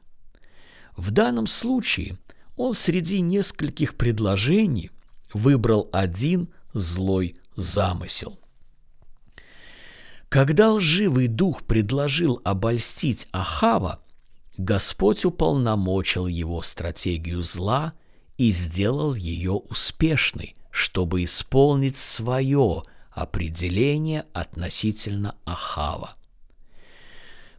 В 0.98 1.12
данном 1.12 1.46
случае 1.46 2.18
он 2.56 2.74
среди 2.74 3.20
нескольких 3.20 3.96
предложений 3.96 4.90
выбрал 5.34 5.88
один 5.92 6.50
злой 6.74 7.36
замысел– 7.56 8.39
когда 10.30 10.74
лживый 10.74 11.28
дух 11.28 11.64
предложил 11.64 12.40
обольстить 12.44 13.28
Ахава, 13.32 14.00
Господь 14.58 15.26
уполномочил 15.26 16.28
его 16.28 16.62
стратегию 16.62 17.42
зла 17.42 17.94
и 18.38 18.52
сделал 18.52 19.16
ее 19.16 19.54
успешной, 19.54 20.56
чтобы 20.70 21.24
исполнить 21.24 21.98
свое 21.98 22.84
определение 23.12 24.26
относительно 24.34 25.36
Ахава. 25.46 26.14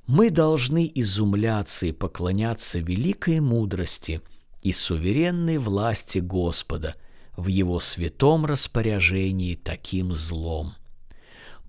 Мы 0.07 0.31
должны 0.31 0.91
изумляться 0.95 1.87
и 1.87 1.93
поклоняться 1.93 2.79
великой 2.79 3.41
мудрости 3.41 4.21
и 4.63 4.73
суверенной 4.73 5.59
власти 5.59 6.19
Господа 6.19 6.95
в 7.37 7.49
Его 7.49 7.81
святом 7.81 8.47
распоряжении 8.47 9.55
таким 9.55 10.13
злом. 10.15 10.75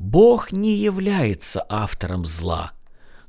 Бог 0.02 0.52
не 0.52 0.78
является 0.78 1.64
автором 1.70 2.26
зла, 2.26 2.72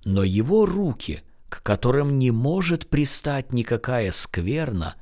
но 0.05 0.25
его 0.25 0.65
руки, 0.65 1.21
к 1.51 1.63
которым 1.63 2.19
не 2.19 2.31
может 2.31 2.89
пристать 2.89 3.53
никакая 3.53 4.11
скверна, 4.11 4.95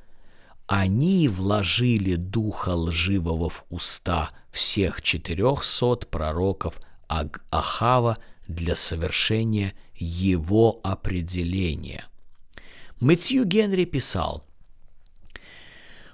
они 0.67 1.29
вложили 1.29 2.15
духа 2.15 2.71
лживого 2.75 3.49
в 3.49 3.63
уста 3.69 4.29
всех 4.51 5.01
четырехсот 5.01 6.09
пророков 6.09 6.75
Ахава 7.07 8.17
для 8.49 8.75
совершения 8.75 9.73
его 9.95 10.81
определения. 10.83 12.03
Мэтью 12.99 13.45
Генри 13.45 13.85
писал– 13.85 14.43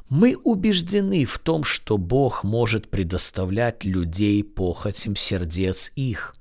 мы 0.10 0.38
убеждены 0.44 1.26
в 1.26 1.38
том, 1.40 1.64
что 1.64 1.98
Бог 1.98 2.44
может 2.44 2.90
предоставлять 2.90 3.84
людей 3.84 4.44
похотям 4.44 5.16
сердец 5.16 5.92
их, 5.96 6.36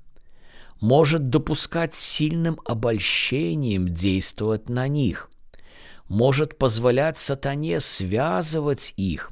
может 0.79 1.29
допускать 1.29 1.93
сильным 1.93 2.59
обольщением 2.63 3.93
действовать 3.93 4.69
на 4.69 4.87
них, 4.87 5.29
может 6.07 6.57
позволять 6.57 7.17
сатане 7.17 7.79
связывать 7.79 8.93
их, 8.95 9.31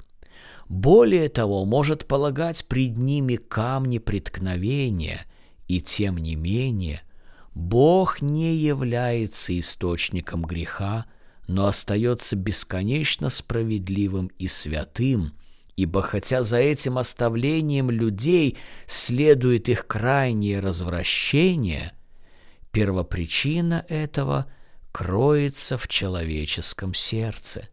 более 0.68 1.30
того, 1.30 1.64
может 1.64 2.06
полагать 2.06 2.66
пред 2.66 2.98
ними 2.98 3.36
камни 3.36 4.00
преткновения, 4.00 5.26
и 5.68 5.80
тем 5.80 6.18
не 6.18 6.36
менее 6.36 7.02
Бог 7.54 8.22
не 8.22 8.56
является 8.56 9.58
источником 9.58 10.44
греха, 10.44 11.06
но 11.48 11.68
остается 11.68 12.36
бесконечно 12.36 13.30
справедливым 13.30 14.32
и 14.40 14.48
святым, 14.48 15.34
ибо 15.76 16.02
хотя 16.02 16.42
за 16.44 16.58
этим 16.58 16.98
оставлением 16.98 17.92
людей 17.92 18.58
следует 18.88 19.70
их 19.70 19.86
крайнее 19.88 20.60
развращение, 20.60 21.94
первопричина 22.72 23.86
этого 23.90 24.52
кроется 24.92 25.78
в 25.78 25.88
человеческом 25.88 26.94
сердце. 26.94 27.68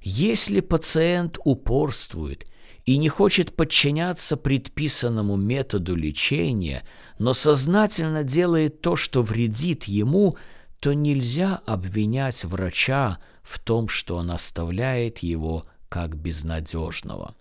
Если 0.00 0.60
пациент 0.60 1.38
упорствует 1.44 2.48
и 2.84 2.96
не 2.98 3.08
хочет 3.08 3.56
подчиняться 3.56 4.36
предписанному 4.36 5.36
методу 5.36 5.96
лечения, 5.96 6.84
но 7.18 7.34
сознательно 7.34 8.22
делает 8.22 8.80
то, 8.80 8.96
что 8.96 9.22
вредит 9.22 9.84
ему– 9.84 10.34
то 10.80 10.92
нельзя 10.92 11.60
обвинять 11.66 12.44
врача 12.44 13.18
в 13.42 13.58
том, 13.58 13.88
что 13.88 14.16
он 14.16 14.30
оставляет 14.30 15.18
его 15.18 15.62
как 15.88 16.16
безнадежного. 16.16 17.34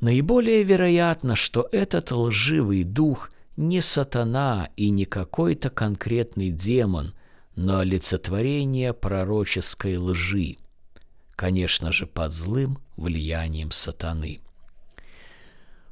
Наиболее 0.00 0.62
вероятно, 0.64 1.34
что 1.34 1.68
этот 1.72 2.12
лживый 2.12 2.84
дух 2.84 3.30
не 3.56 3.80
сатана 3.80 4.68
и 4.76 4.90
не 4.90 5.04
какой-то 5.04 5.70
конкретный 5.70 6.50
демон, 6.50 7.14
но 7.56 7.78
олицетворение 7.78 8.92
пророческой 8.92 9.96
лжи, 9.96 10.56
конечно 11.36 11.92
же, 11.92 12.06
под 12.06 12.34
злым 12.34 12.78
влиянием 12.96 13.70
сатаны. 13.70 14.40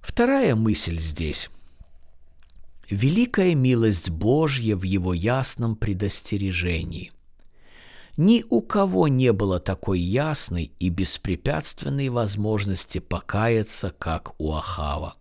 Вторая 0.00 0.56
мысль 0.56 0.98
здесь. 0.98 1.48
Великая 2.92 3.54
милость 3.54 4.10
Божья 4.10 4.76
в 4.76 4.82
его 4.82 5.14
ясном 5.14 5.76
предостережении. 5.76 7.10
Ни 8.18 8.44
у 8.50 8.60
кого 8.60 9.08
не 9.08 9.32
было 9.32 9.60
такой 9.60 9.98
ясной 9.98 10.72
и 10.78 10.90
беспрепятственной 10.90 12.10
возможности 12.10 12.98
покаяться, 12.98 13.94
как 13.98 14.38
у 14.38 14.52
Ахава. 14.52 15.14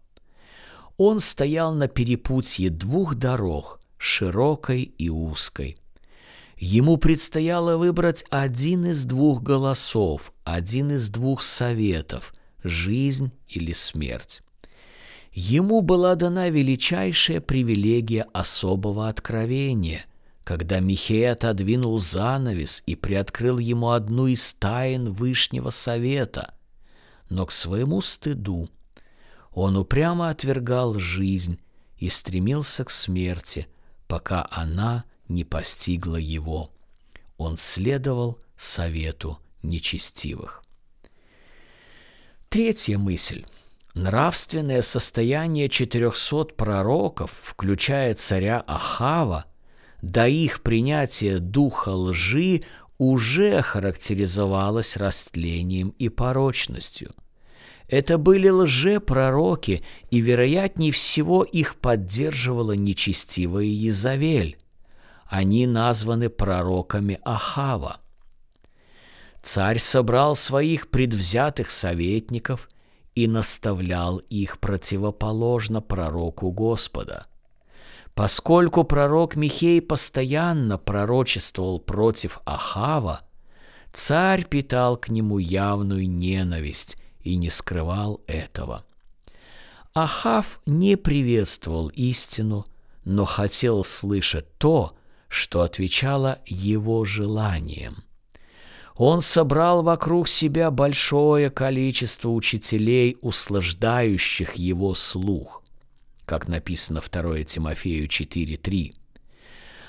Он 0.98 1.22
стоял 1.22 1.74
на 1.74 1.88
перепутье 1.88 2.70
двух 2.70 3.16
дорог, 3.16 3.80
широкой 3.98 4.82
и 4.82 5.08
узкой. 5.08 5.78
Ему 6.58 6.98
предстояло 6.98 7.78
выбрать 7.78 8.26
один 8.30 8.88
из 8.88 9.06
двух 9.06 9.42
голосов, 9.42 10.34
один 10.44 10.92
из 10.92 11.08
двух 11.08 11.42
советов– 11.42 12.34
жизнь 12.66 13.32
или 13.48 13.72
смерть. 13.72 14.42
Ему 15.34 15.82
была 15.82 16.16
дана 16.16 16.50
величайшая 16.50 17.40
привилегия 17.40 18.28
особого 18.34 19.08
откровения, 19.08 20.06
когда 20.44 20.82
Михей 20.82 21.32
отодвинул 21.32 22.00
занавес 22.00 22.84
и 22.86 22.96
приоткрыл 22.96 23.58
ему 23.58 23.92
одну 23.92 24.28
из 24.28 24.54
тайн 24.54 25.14
Вышнего 25.14 25.70
Совета. 25.70 26.54
Но 27.30 27.46
к 27.46 27.52
своему 27.54 28.02
стыду 28.02 28.68
он 29.52 29.78
упрямо 29.78 30.30
отвергал 30.30 31.00
жизнь 31.00 31.60
и 31.98 32.10
стремился 32.10 32.84
к 32.84 32.90
смерти, 32.90 33.68
пока 34.08 34.46
она 34.52 35.06
не 35.30 35.46
постигла 35.46 36.18
его. 36.18 36.72
Он 37.38 37.56
следовал 37.56 38.38
совету 38.58 39.40
нечестивых. 39.64 40.62
Третья 42.50 42.98
мысль. 42.98 43.46
Нравственное 43.94 44.82
состояние 44.82 45.70
четырехсот 45.70 46.56
пророков, 46.56 47.32
включая 47.44 48.16
царя 48.16 48.64
Ахава, 48.66 49.46
до 50.02 50.28
их 50.28 50.62
принятия 50.62 51.40
духа 51.40 51.90
лжи 51.90 52.64
уже 52.98 53.62
характеризовалось 53.62 54.98
растлением 54.98 55.90
и 56.00 56.10
порочностью. 56.10 57.12
Это 57.88 58.18
были 58.18 58.48
лжепророки, 58.48 59.84
и, 60.10 60.22
вероятнее 60.22 60.92
всего, 60.92 61.44
их 61.44 61.76
поддерживала 61.76 62.72
нечестивая 62.72 63.66
Езавель– 63.66 64.58
они 65.32 65.66
названы 65.66 66.30
пророками 66.30 67.18
Ахава. 67.24 68.02
Царь 69.42 69.80
собрал 69.80 70.36
своих 70.36 70.90
предвзятых 70.90 71.72
советников 71.72 72.68
и 73.16 73.28
наставлял 73.28 74.18
их 74.18 74.60
противоположно 74.60 75.82
пророку 75.82 76.52
Господа. 76.52 77.28
Поскольку 78.14 78.84
пророк 78.84 79.36
Михей 79.36 79.82
постоянно 79.82 80.78
пророчествовал 80.78 81.80
против 81.80 82.40
Ахава, 82.46 83.22
царь 83.94 84.46
питал 84.46 84.98
к 84.98 85.10
нему 85.10 85.38
явную 85.38 86.10
ненависть 86.10 86.98
и 87.22 87.38
не 87.38 87.50
скрывал 87.50 88.22
этого. 88.28 88.84
Ахав 89.94 90.62
не 90.66 90.96
приветствовал 90.96 91.90
истину, 91.90 92.66
но 93.04 93.26
хотел 93.26 93.84
слышать 93.84 94.58
то, 94.58 94.94
что 95.28 95.62
отвечало 95.62 96.40
его 96.46 97.06
желаниям. 97.06 98.04
Он 99.04 99.22
собрал 99.22 99.82
вокруг 99.82 100.28
себя 100.28 100.70
большое 100.70 101.50
количество 101.50 102.30
учителей, 102.30 103.18
услаждающих 103.22 104.54
его 104.54 104.94
слух, 104.94 105.64
как 106.26 106.48
написано 106.48 107.02
2 107.02 107.46
Тимофею 107.46 108.08
4.3. 108.08 108.94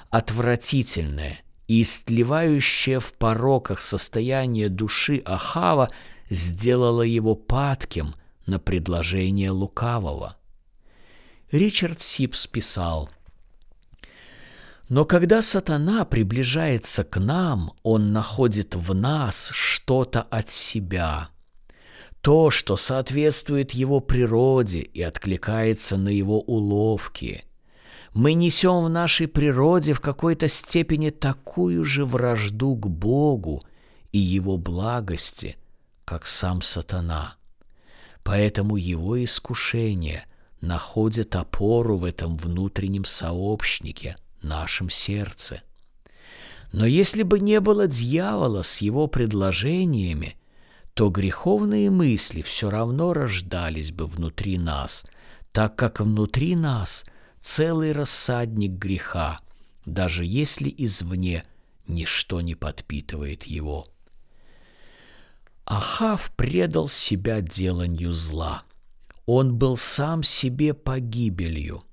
Отвратительное 0.08 1.42
и 1.68 1.82
истлевающее 1.82 3.00
в 3.00 3.12
пороках 3.12 3.82
состояние 3.82 4.70
души 4.70 5.20
Ахава 5.26 5.90
сделало 6.30 7.02
его 7.02 7.34
падким 7.34 8.14
на 8.46 8.58
предложение 8.58 9.50
лукавого. 9.50 10.38
Ричард 11.50 12.00
Сипс 12.00 12.46
писал– 12.46 13.10
но 14.92 15.06
когда 15.06 15.40
сатана 15.40 16.04
приближается 16.04 17.02
к 17.02 17.18
нам, 17.18 17.72
он 17.82 18.12
находит 18.12 18.74
в 18.74 18.94
нас 18.94 19.48
что-то 19.50 20.20
от 20.20 20.50
себя. 20.50 21.30
То, 22.20 22.50
что 22.50 22.76
соответствует 22.76 23.70
его 23.70 24.00
природе 24.00 24.80
и 24.80 25.00
откликается 25.00 25.96
на 25.96 26.10
его 26.10 26.40
уловки. 26.40 27.42
Мы 28.12 28.34
несем 28.34 28.84
в 28.84 28.90
нашей 28.90 29.28
природе 29.28 29.94
в 29.94 30.02
какой-то 30.02 30.46
степени 30.46 31.08
такую 31.08 31.86
же 31.86 32.04
вражду 32.04 32.76
к 32.76 32.86
Богу 32.86 33.62
и 34.10 34.18
его 34.18 34.58
благости, 34.58 35.56
как 36.04 36.26
сам 36.26 36.60
сатана. 36.60 37.36
Поэтому 38.22 38.76
его 38.76 39.24
искушение 39.24 40.26
находит 40.60 41.34
опору 41.34 41.96
в 41.96 42.04
этом 42.04 42.36
внутреннем 42.36 43.06
сообщнике– 43.06 44.16
нашем 44.42 44.90
сердце. 44.90 45.62
Но 46.72 46.86
если 46.86 47.22
бы 47.22 47.40
не 47.40 47.60
было 47.60 47.86
дьявола 47.86 48.62
с 48.62 48.78
его 48.78 49.06
предложениями, 49.06 50.36
то 50.94 51.10
греховные 51.10 51.90
мысли 51.90 52.42
все 52.42 52.70
равно 52.70 53.12
рождались 53.12 53.92
бы 53.92 54.06
внутри 54.06 54.58
нас, 54.58 55.04
так 55.52 55.76
как 55.76 56.00
внутри 56.00 56.56
нас 56.56 57.04
целый 57.40 57.92
рассадник 57.92 58.72
греха, 58.72 59.38
даже 59.84 60.24
если 60.24 60.72
извне 60.76 61.44
ничто 61.86 62.40
не 62.40 62.54
подпитывает 62.54 63.44
его. 63.44 63.86
Ахав 65.64 66.32
предал 66.36 66.88
себя 66.88 67.40
деланию 67.40 68.12
зла. 68.12 68.62
Он 69.26 69.56
был 69.56 69.76
сам 69.76 70.22
себе 70.22 70.74
погибелью– 70.74 71.82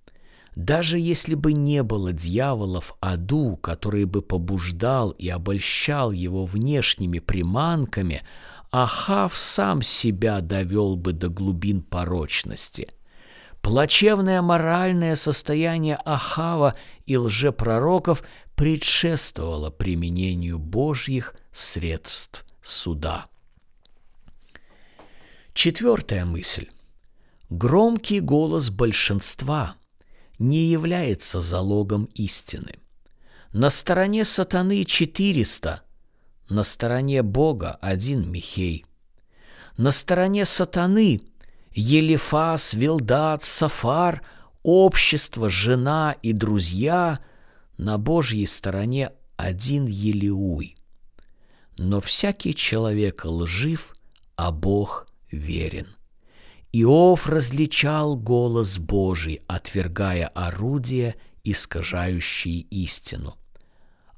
даже 0.60 1.00
если 1.00 1.36
бы 1.36 1.54
не 1.54 1.84
было 1.84 2.12
дьявола 2.12 2.82
в 2.82 2.98
аду, 3.00 3.56
который 3.56 4.04
бы 4.04 4.22
побуждал 4.22 5.12
и 5.12 5.30
обольщал 5.30 6.12
его 6.12 6.46
внешними 6.46 7.20
приманками, 7.20 8.24
Ахав 8.70 9.38
сам 9.38 9.82
себя 9.82 10.42
довел 10.42 10.98
бы 10.98 11.14
до 11.14 11.30
глубин 11.30 11.82
порочности. 11.82 12.88
Плачевное 13.62 14.42
моральное 14.42 15.16
состояние 15.16 15.96
Ахава 16.04 16.76
и 17.06 17.16
лжепророков 17.16 18.22
предшествовало 18.56 19.70
применению 19.70 20.60
Божьих 20.60 21.36
средств 21.54 22.46
суда. 22.62 23.24
Четвертая 25.54 26.26
мысль. 26.26 26.68
Громкий 27.50 28.20
голос 28.20 28.70
большинства– 28.70 29.76
не 30.40 30.66
является 30.66 31.42
залогом 31.42 32.06
истины. 32.16 32.80
На 33.52 33.70
стороне 33.70 34.24
сатаны 34.24 34.84
400, 34.86 35.84
на 36.50 36.64
стороне 36.64 37.22
Бога 37.22 37.78
один 37.82 38.32
Михей. 38.32 38.86
На 39.78 39.92
стороне 39.92 40.46
сатаны 40.46 41.22
Елифас, 41.74 42.74
Вилдат, 42.74 43.44
Сафар, 43.44 44.22
общество, 44.64 45.50
жена 45.50 46.16
и 46.22 46.34
друзья, 46.34 47.20
на 47.78 47.98
Божьей 47.98 48.46
стороне 48.46 49.12
один 49.38 49.86
Елиуй. 49.86 50.76
Но 51.78 52.02
всякий 52.02 52.54
человек 52.54 53.24
лжив, 53.26 53.94
а 54.36 54.52
Бог 54.52 55.08
верен. 55.32 55.88
Иов 56.72 57.28
различал 57.28 58.16
голос 58.16 58.78
Божий, 58.78 59.42
отвергая 59.48 60.28
орудия, 60.28 61.16
искажающие 61.44 62.60
истину. 62.60 63.38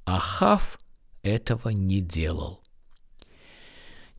Ахав 0.06 0.78
этого 1.24 1.70
не 1.70 2.02
делал. 2.02 2.62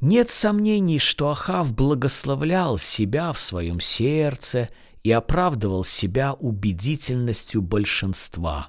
Нет 0.01 0.31
сомнений, 0.31 0.99
что 0.99 1.31
Ахав 1.31 1.75
благословлял 1.75 2.79
себя 2.79 3.33
в 3.33 3.39
своем 3.39 3.81
сердце 3.81 4.69
и 5.03 5.13
оправдывал 5.13 5.85
себя 5.85 6.33
убедительностью 6.33 7.61
большинства. 7.61 8.69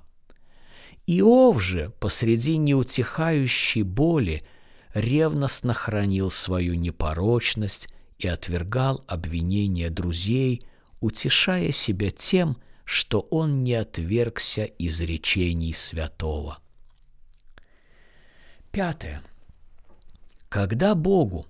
Иов 1.07 1.61
же 1.61 1.91
посреди 1.99 2.57
неутихающей 2.57 3.81
боли 3.83 4.43
ревностно 4.93 5.73
хранил 5.73 6.29
свою 6.29 6.75
непорочность 6.75 7.87
и 8.19 8.27
отвергал 8.27 9.03
обвинения 9.07 9.89
друзей, 9.89 10.63
утешая 10.99 11.71
себя 11.71 12.11
тем, 12.11 12.57
что 12.85 13.21
он 13.21 13.63
не 13.63 13.73
отвергся 13.73 14.63
изречений 14.63 15.73
святого. 15.73 16.59
Пятое. 18.71 19.21
Когда 20.49 20.95
Богу 20.95 21.45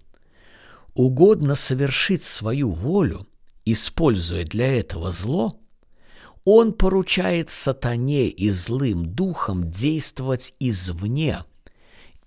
угодно 0.93 1.55
совершить 1.55 2.23
свою 2.23 2.71
волю, 2.71 3.25
используя 3.65 4.45
для 4.45 4.77
этого 4.77 5.11
зло, 5.11 5.59
он 6.45 6.73
поручает 6.73 7.49
сатане 7.49 8.27
и 8.27 8.49
злым 8.49 9.05
духам 9.13 9.71
действовать 9.71 10.53
извне 10.59 11.39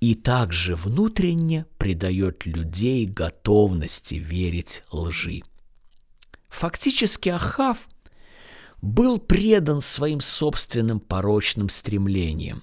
и 0.01 0.15
также 0.15 0.75
внутренне 0.75 1.67
придает 1.79 2.47
людей 2.47 3.07
готовности 3.07 4.17
верить 4.17 4.83
лжи. 4.91 5.43
Фактически 6.49 7.31
Ахав 7.31 7.89
был 8.83 9.19
предан 9.19 9.81
своим 9.81 10.21
собственным 10.21 11.01
порочным 11.01 11.69
стремлениям. 11.69 12.63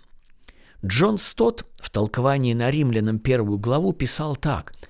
Джон 0.85 1.17
Стот 1.17 1.65
в 1.75 1.89
толковании 1.89 2.53
на 2.53 2.69
римлянам 2.69 3.19
первую 3.19 3.57
главу 3.57 3.93
писал 3.93 4.35
так– 4.35 4.73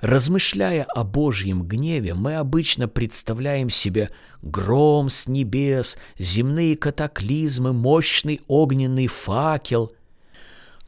Размышляя 0.00 0.84
о 0.84 1.04
Божьем 1.04 1.62
гневе, 1.62 2.14
мы 2.14 2.36
обычно 2.36 2.88
представляем 2.88 3.68
себе 3.68 4.08
гром 4.40 5.10
с 5.10 5.28
небес, 5.28 5.98
земные 6.18 6.76
катаклизмы, 6.76 7.74
мощный 7.74 8.40
огненный 8.48 9.08
факел. 9.08 9.92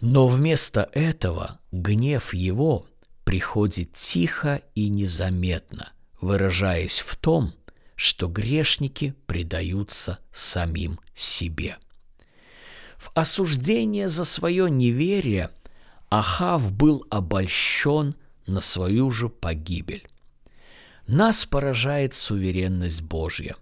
Но 0.02 0.26
вместо 0.26 0.90
этого 0.94 1.60
гнев 1.70 2.34
его 2.34 2.86
приходит 3.22 3.92
тихо 3.94 4.60
и 4.74 4.88
незаметно, 4.88 5.92
выражаясь 6.20 6.98
в 6.98 7.14
том, 7.14 7.54
что 7.94 8.26
грешники 8.26 9.14
предаются 9.26 10.18
самим 10.32 10.98
себе. 11.14 11.76
В 12.98 13.12
осуждение 13.14 14.08
за 14.08 14.24
свое 14.24 14.68
неверие 14.68 15.50
Ахав 16.10 16.72
был 16.72 17.06
обольщен 17.08 18.16
на 18.44 18.60
свою 18.60 19.12
же 19.12 19.28
погибель. 19.28 20.04
Нас 21.06 21.46
поражает 21.46 22.14
суверенность 22.14 23.02
Божья. 23.02 23.54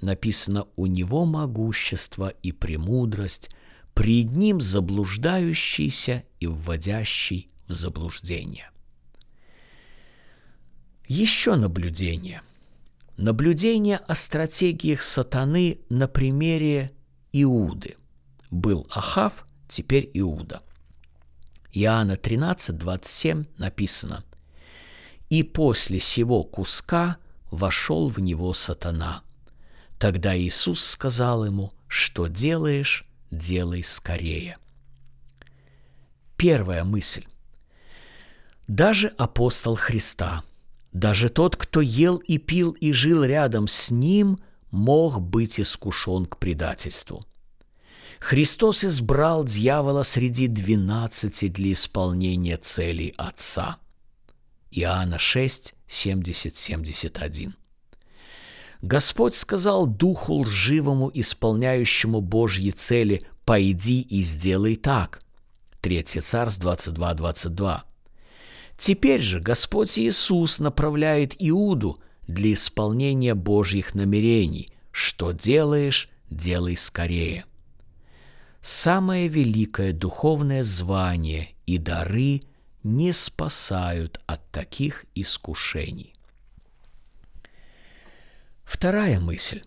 Написано 0.00 0.66
«У 0.76 0.86
него 0.86 1.26
могущество 1.26 2.28
и 2.28 2.52
премудрость, 2.52 3.50
пред 3.94 4.34
ним 4.34 4.60
заблуждающийся 4.60 6.24
и 6.40 6.46
вводящий 6.46 7.48
в 7.66 7.72
заблуждение». 7.72 8.70
Еще 11.06 11.54
наблюдение. 11.56 12.42
Наблюдение 13.16 13.98
о 13.98 14.14
стратегиях 14.14 15.02
сатаны 15.02 15.80
на 15.88 16.08
примере 16.08 16.92
Иуды. 17.32 17.96
Был 18.50 18.86
Ахав, 18.90 19.46
теперь 19.68 20.10
Иуда– 20.14 20.60
Иоанна 21.74 22.16
13, 22.16 22.78
27 22.78 23.46
написано 23.58 24.24
«И 25.28 25.42
после 25.42 25.98
сего 25.98 26.44
куска 26.44 27.16
вошел 27.50 28.08
в 28.08 28.20
него 28.20 28.54
сатана. 28.54 29.22
Тогда 29.98 30.38
Иисус 30.38 30.84
сказал 30.84 31.44
ему, 31.44 31.72
что 31.88 32.28
делаешь, 32.28 33.02
делай 33.36 33.82
скорее». 33.82 34.56
Первая 36.36 36.84
мысль. 36.84 37.24
Даже 38.66 39.08
апостол 39.08 39.76
Христа, 39.76 40.42
даже 40.92 41.28
тот, 41.28 41.56
кто 41.56 41.80
ел 41.80 42.16
и 42.16 42.38
пил 42.38 42.72
и 42.72 42.92
жил 42.92 43.24
рядом 43.24 43.68
с 43.68 43.90
ним, 43.90 44.38
мог 44.70 45.20
быть 45.20 45.60
искушен 45.60 46.26
к 46.26 46.38
предательству– 46.38 47.22
Христос 48.24 48.86
избрал 48.86 49.44
дьявола 49.44 50.02
среди 50.02 50.46
двенадцати 50.46 51.48
для 51.48 51.72
исполнения 51.72 52.56
целей 52.56 53.12
Отца. 53.18 53.76
Иоанна 54.70 55.18
6, 55.18 55.74
70, 55.86 56.56
71. 56.56 57.54
Господь 58.84 59.34
сказал 59.34 59.86
духу 59.86 60.40
лживому, 60.40 61.10
исполняющему 61.14 62.20
Божьи 62.20 62.68
цели, 62.70 63.22
«Пойди 63.46 64.02
и 64.02 64.20
сделай 64.20 64.76
так». 64.76 65.20
Третье 65.80 66.20
Царств 66.20 66.60
22, 66.60 67.14
22. 67.14 67.84
Теперь 68.76 69.20
же 69.22 69.40
Господь 69.40 69.98
Иисус 69.98 70.58
направляет 70.58 71.34
Иуду 71.38 71.96
для 72.26 72.52
исполнения 72.52 73.34
Божьих 73.34 73.94
намерений. 73.94 74.68
Что 74.90 75.32
делаешь, 75.32 76.08
делай 76.28 76.76
скорее– 76.76 77.46
самое 78.60 79.28
великое 79.28 79.94
духовное 79.94 80.62
звание 80.62 81.54
и 81.64 81.78
дары 81.78 82.40
не 82.82 83.12
спасают 83.12 84.20
от 84.26 84.46
таких 84.50 85.06
искушений. 85.14 86.13
Вторая 88.74 89.20
мысль. 89.20 89.62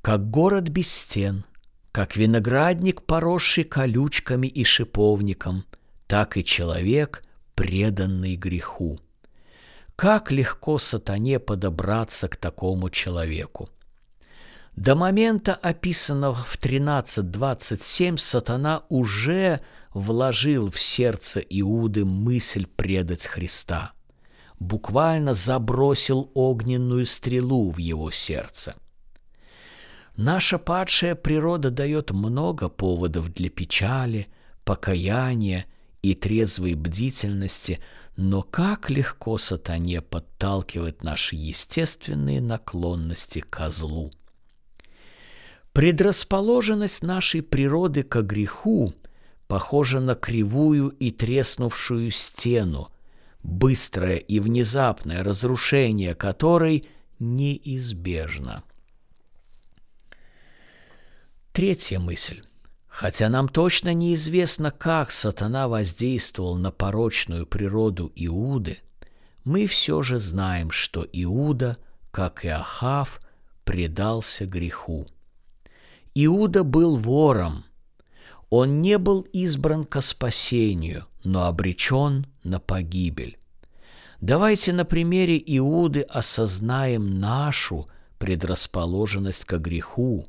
Как 0.00 0.30
город 0.30 0.70
без 0.70 0.90
стен, 0.90 1.44
как 1.92 2.16
виноградник, 2.16 3.02
поросший 3.02 3.64
колючками 3.64 4.46
и 4.46 4.64
шиповником, 4.64 5.66
так 6.06 6.38
и 6.38 6.42
человек, 6.42 7.22
преданный 7.54 8.34
греху. 8.34 8.98
Как 9.94 10.32
легко 10.32 10.78
сатане 10.78 11.38
подобраться 11.38 12.28
к 12.28 12.36
такому 12.36 12.88
человеку– 12.88 13.68
до 14.74 14.94
момента, 14.94 15.54
описанного 15.54 16.34
в 16.34 16.58
13.27, 16.58 18.18
сатана 18.18 18.82
уже 18.90 19.58
вложил 19.94 20.70
в 20.70 20.78
сердце 20.78 21.40
Иуды 21.40 22.04
мысль 22.04 22.66
предать 22.66 23.26
Христа. 23.26 23.95
Буквально 24.58 25.34
забросил 25.34 26.30
огненную 26.34 27.06
стрелу 27.06 27.70
в 27.70 27.78
его 27.78 28.10
сердце. 28.10 28.74
Наша 30.16 30.58
падшая 30.58 31.14
природа 31.14 31.70
дает 31.70 32.10
много 32.10 32.68
поводов 32.68 33.32
для 33.32 33.50
печали, 33.50 34.26
покаяния 34.64 35.66
и 36.00 36.14
трезвой 36.14 36.74
бдительности, 36.74 37.80
но 38.16 38.42
как 38.42 38.88
легко 38.88 39.36
сатане 39.36 40.00
подталкивать 40.00 41.02
наши 41.02 41.36
естественные 41.36 42.40
наклонности 42.40 43.40
к 43.40 43.68
злу– 43.68 44.10
Предрасположенность 45.76 47.02
нашей 47.02 47.42
природы 47.42 48.02
к 48.02 48.22
греху 48.22 48.94
похожа 49.46 50.00
на 50.00 50.14
кривую 50.14 50.88
и 50.88 51.10
треснувшую 51.10 52.10
стену, 52.12 52.88
быстрое 53.46 54.16
и 54.16 54.40
внезапное 54.40 55.22
разрушение 55.22 56.14
которой 56.14 56.84
неизбежно. 57.18 58.62
Третья 61.52 61.98
мысль. 61.98 62.42
Хотя 62.88 63.28
нам 63.28 63.48
точно 63.48 63.94
неизвестно, 63.94 64.70
как 64.70 65.10
сатана 65.10 65.68
воздействовал 65.68 66.56
на 66.56 66.70
порочную 66.70 67.46
природу 67.46 68.10
Иуды, 68.16 68.78
мы 69.44 69.66
все 69.66 70.02
же 70.02 70.18
знаем, 70.18 70.70
что 70.70 71.06
Иуда, 71.12 71.76
как 72.10 72.44
и 72.44 72.48
Ахав, 72.48 73.20
предался 73.64 74.46
греху. 74.46 75.06
Иуда 76.14 76.64
был 76.64 76.96
вором. 76.96 77.64
Он 78.48 78.80
не 78.80 78.96
был 78.98 79.22
избран 79.32 79.84
ко 79.84 80.00
спасению, 80.00 81.06
но 81.26 81.46
обречен 81.46 82.26
на 82.44 82.60
погибель. 82.60 83.36
Давайте 84.20 84.72
на 84.72 84.84
примере 84.84 85.42
Иуды 85.44 86.02
осознаем 86.02 87.18
нашу 87.18 87.88
предрасположенность 88.18 89.44
к 89.44 89.58
греху, 89.58 90.26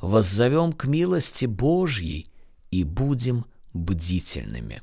воззовем 0.00 0.72
к 0.72 0.86
милости 0.86 1.46
Божьей 1.46 2.26
и 2.72 2.82
будем 2.82 3.46
бдительными. 3.72 4.82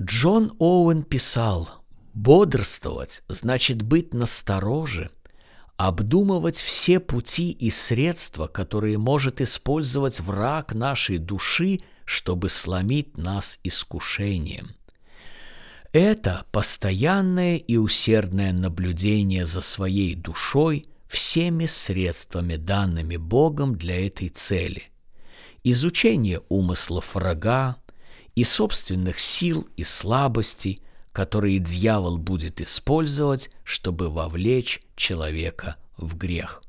Джон 0.00 0.52
Оуэн 0.58 1.04
писал, 1.04 1.68
«Бодрствовать 2.12 3.22
значит 3.28 3.80
быть 3.82 4.12
настороже– 4.12 5.10
обдумывать 5.76 6.58
все 6.58 7.00
пути 7.00 7.50
и 7.50 7.70
средства, 7.70 8.46
которые 8.46 8.98
может 8.98 9.40
использовать 9.40 10.20
враг 10.20 10.74
нашей 10.74 11.18
души, 11.18 11.80
чтобы 12.04 12.48
сломить 12.48 13.16
нас 13.16 13.58
искушением. 13.62 14.70
Это 15.92 16.44
постоянное 16.50 17.56
и 17.56 17.76
усердное 17.76 18.52
наблюдение 18.52 19.46
за 19.46 19.60
своей 19.60 20.14
душой 20.14 20.86
всеми 21.06 21.66
средствами, 21.66 22.56
данными 22.56 23.16
Богом 23.16 23.76
для 23.76 24.06
этой 24.06 24.28
цели. 24.28 24.84
Изучение 25.62 26.42
умыслов 26.48 27.14
врага 27.14 27.76
и 28.34 28.44
собственных 28.44 29.18
сил 29.18 29.68
и 29.76 29.84
слабостей– 29.84 30.80
которые 31.14 31.60
дьявол 31.60 32.18
будет 32.18 32.60
использовать, 32.60 33.48
чтобы 33.62 34.10
вовлечь 34.10 34.82
человека 34.96 35.76
в 35.96 36.16
грех. 36.16 36.60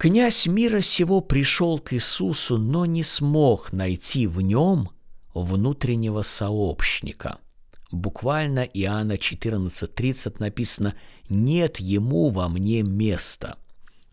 Князь 0.00 0.46
мира 0.46 0.80
сего 0.80 1.20
пришел 1.20 1.78
к 1.78 1.92
Иисусу, 1.92 2.56
но 2.56 2.86
не 2.86 3.02
смог 3.02 3.70
найти 3.74 4.26
в 4.26 4.40
нем 4.40 4.88
внутреннего 5.34 6.22
сообщника. 6.22 7.36
Буквально 7.92 8.60
Иоанна 8.60 9.16
14.30 9.16 10.36
написано 10.38 10.94
«нет 11.28 11.80
ему 11.80 12.30
во 12.30 12.48
мне 12.48 12.82
места». 12.82 13.58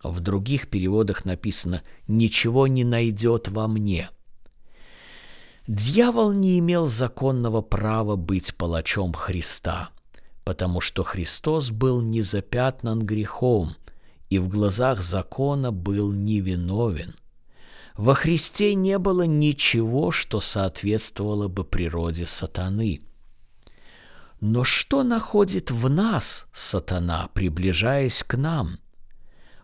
В 0.03 0.19
других 0.19 0.69
переводах 0.69 1.23
написано 1.23 1.81
«ничего 2.05 2.67
не 2.67 2.83
найдет 2.83 3.47
во 3.47 3.69
мне». 3.69 4.09
Дьявол 5.67 6.33
не 6.33 6.59
имел 6.59 6.85
законного 6.85 7.61
права 7.61 8.17
быть 8.17 8.55
палачом 8.55 9.13
Христа, 9.13 9.91
потому 10.43 10.81
что 10.81 11.03
Христос 11.03 11.71
был 11.71 12.01
не 12.01 12.21
запятнан 12.21 12.99
грехом 12.99 13.77
и 14.29 14.39
в 14.39 14.49
глазах 14.49 15.01
закона 15.01 15.71
был 15.71 16.11
невиновен. 16.11 17.15
Во 17.95 18.13
Христе 18.13 18.75
не 18.75 18.99
было 18.99 19.23
ничего, 19.23 20.11
что 20.11 20.39
соответствовало 20.39 21.47
бы 21.47 21.63
природе 21.63 22.25
сатаны. 22.25 23.01
Но 24.39 24.63
что 24.63 25.03
находит 25.03 25.71
в 25.71 25.89
нас 25.89 26.47
сатана, 26.51 27.29
приближаясь 27.33 28.23
к 28.23 28.37
нам? 28.37 28.77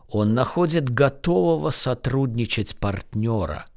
Он 0.07 0.34
находит 0.34 0.89
готового 0.89 1.70
сотрудничать 1.70 2.78
партнера– 2.78 3.66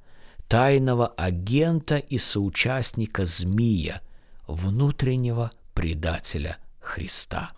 тайного 0.49 1.09
агента 1.09 1.97
и 1.97 2.18
соучастника 2.18 3.26
змея, 3.26 4.01
внутреннего 4.47 5.51
предателя 5.74 6.59
Христа. 6.80 7.51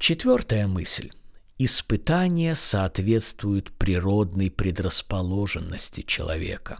Четвертая 0.00 0.66
мысль. 0.66 1.10
Испытания 1.58 2.54
соответствуют 2.54 3.70
природной 3.72 4.50
предрасположенности 4.50 6.00
человека. 6.00 6.78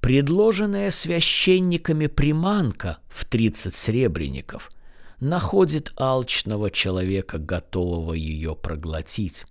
Предложенная 0.00 0.90
священниками 0.90 2.08
приманка 2.08 2.98
в 3.08 3.24
30 3.26 3.72
сребреников 3.72 4.70
находит 5.20 5.92
алчного 5.96 6.72
человека, 6.72 7.38
готового 7.38 8.14
ее 8.14 8.56
проглотить. 8.56 9.44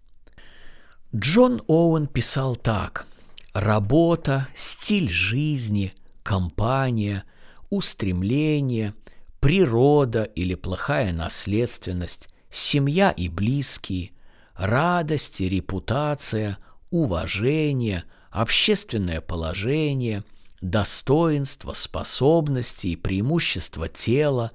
Джон 1.16 1.62
Оуэн 1.68 2.08
писал 2.08 2.58
так. 2.58 3.08
Работа, 3.54 4.50
стиль 4.54 5.10
жизни, 5.10 5.94
компания, 6.24 7.24
устремление, 7.70 8.94
природа 9.40 10.24
или 10.24 10.56
плохая 10.56 11.14
наследственность, 11.14 12.28
семья 12.58 13.12
и 13.12 13.30
близкие, 13.30 14.12
радость 14.56 15.42
и 15.42 15.50
репутация, 15.50 16.58
уважение, 16.90 18.04
общественное 18.32 19.22
положение, 19.22 20.24
достоинство, 20.62 21.74
способности 21.74 22.88
и 22.88 22.96
преимущества 22.96 23.88
тела 23.88 24.52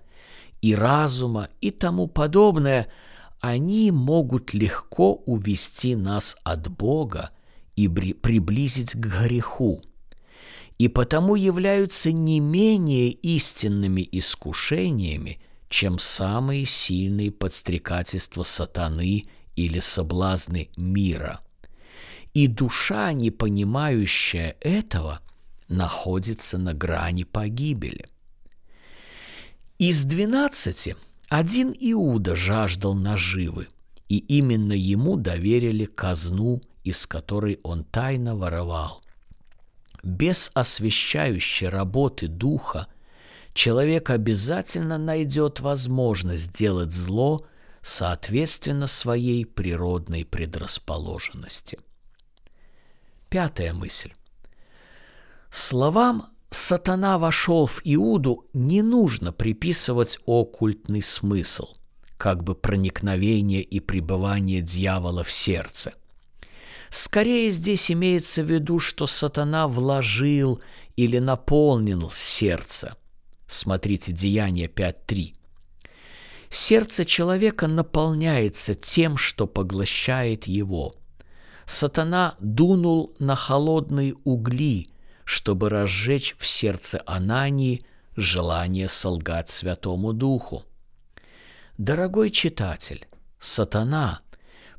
и 0.60 0.74
разума 0.74 1.48
и 1.60 1.70
тому 1.70 2.06
подобное– 2.06 2.86
они 3.40 3.90
могут 3.90 4.52
легко 4.52 5.14
увести 5.14 5.94
нас 5.94 6.36
от 6.44 6.68
Бога 6.68 7.30
и 7.74 7.88
приблизить 7.88 8.92
к 8.92 8.96
греху, 8.96 9.80
и 10.78 10.88
потому 10.88 11.34
являются 11.34 12.12
не 12.12 12.38
менее 12.38 13.10
истинными 13.10 14.06
искушениями, 14.12 15.40
чем 15.70 15.98
самые 15.98 16.66
сильные 16.66 17.30
подстрекательства 17.30 18.42
сатаны 18.42 19.22
или 19.56 19.78
соблазны 19.78 20.68
мира. 20.76 21.40
И 22.34 22.46
душа, 22.46 23.12
не 23.14 23.30
понимающая 23.30 24.56
этого, 24.60 25.20
находится 25.68 26.58
на 26.58 26.74
грани 26.74 27.24
погибели. 27.24 28.04
Из 29.78 30.04
двенадцати– 30.04 30.94
один 31.30 31.72
Иуда 31.78 32.34
жаждал 32.34 32.94
наживы, 32.94 33.68
и 34.08 34.18
именно 34.18 34.72
ему 34.72 35.16
доверили 35.16 35.84
казну, 35.84 36.60
из 36.82 37.06
которой 37.06 37.60
он 37.62 37.84
тайно 37.84 38.34
воровал. 38.34 39.00
Без 40.02 40.50
освещающей 40.54 41.68
работы 41.68 42.26
духа 42.26 42.88
человек 43.54 44.10
обязательно 44.10 44.98
найдет 44.98 45.60
возможность 45.60 46.52
делать 46.52 46.92
зло 46.92 47.40
соответственно 47.82 48.86
своей 48.86 49.44
природной 49.44 50.24
предрасположенности. 50.24 51.78
Пятая 53.28 53.72
мысль. 53.72 54.12
Словам 55.50 56.26
сатана 56.50 57.18
вошел 57.18 57.66
в 57.66 57.80
Иуду, 57.84 58.46
не 58.52 58.82
нужно 58.82 59.32
приписывать 59.32 60.18
оккультный 60.26 61.02
смысл, 61.02 61.68
как 62.16 62.44
бы 62.44 62.54
проникновение 62.54 63.62
и 63.62 63.80
пребывание 63.80 64.62
дьявола 64.62 65.24
в 65.24 65.30
сердце. 65.30 65.92
Скорее 66.90 67.50
здесь 67.50 67.90
имеется 67.90 68.42
в 68.42 68.50
виду, 68.50 68.80
что 68.80 69.06
сатана 69.06 69.68
вложил 69.68 70.60
или 70.96 71.18
наполнил 71.18 72.10
сердце. 72.10 72.96
Смотрите 73.50 74.12
Деяние 74.12 74.68
5.3. 74.68 75.34
Сердце 76.48 77.04
человека 77.04 77.66
наполняется 77.66 78.74
тем, 78.74 79.16
что 79.16 79.46
поглощает 79.46 80.46
его. 80.46 80.92
Сатана 81.66 82.36
дунул 82.40 83.14
на 83.18 83.36
холодные 83.36 84.14
угли– 84.24 84.86
чтобы 85.30 85.68
разжечь 85.68 86.34
в 86.40 86.46
сердце 86.46 87.00
Анании 87.06 87.80
желание 88.16 88.88
солгать 88.88 89.48
Святому 89.48 90.12
Духу. 90.12 90.64
Дорогой 91.78 92.30
читатель, 92.30 93.06
сатана 93.38 94.22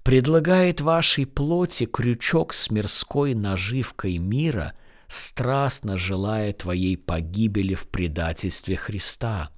предлагает 0.03 0.81
вашей 0.81 1.25
плоти 1.25 1.85
крючок 1.85 2.51
с 2.53 2.69
мирской 2.69 3.33
наживкой 3.33 4.17
мира, 4.17 4.73
страстно 5.11 5.97
желая 5.97 6.53
твоей 6.53 6.97
погибели 6.97 7.75
в 7.75 7.87
предательстве 7.87 8.77
Христа. 8.77 9.49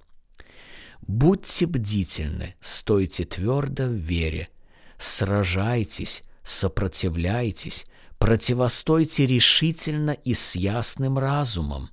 Будьте 1.01 1.65
бдительны, 1.65 2.55
стойте 2.61 3.25
твердо 3.25 3.85
в 3.85 3.93
вере, 3.93 4.47
сражайтесь, 4.97 6.23
сопротивляйтесь, 6.43 7.85
Противостойте 8.23 9.25
решительно 9.25 10.11
и 10.11 10.33
с 10.33 10.55
ясным 10.55 11.19
разумом. 11.19 11.89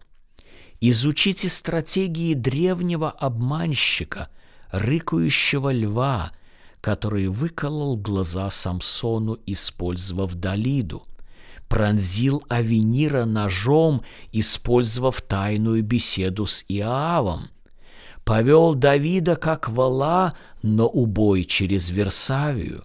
Изучите 0.81 1.49
стратегии 1.49 2.35
древнего 2.35 3.11
обманщика, 3.11 4.29
рыкающего 4.71 5.73
льва, 5.73 6.31
который 6.81 7.27
выколол 7.27 7.97
глаза 7.97 8.49
Самсону, 8.49 9.39
использовав 9.45 10.37
Далиду, 10.37 11.03
пронзил 11.71 12.45
Авенира 12.51 13.25
ножом, 13.25 14.03
использовав 14.33 15.23
тайную 15.23 15.83
беседу 15.83 16.45
с 16.45 16.65
Иавом, 16.69 17.49
повел 18.25 18.75
Давида 18.75 19.37
как 19.37 19.71
вала, 19.71 20.33
но 20.63 20.87
убой 20.87 21.45
через 21.45 21.89
Версавию, 21.89 22.83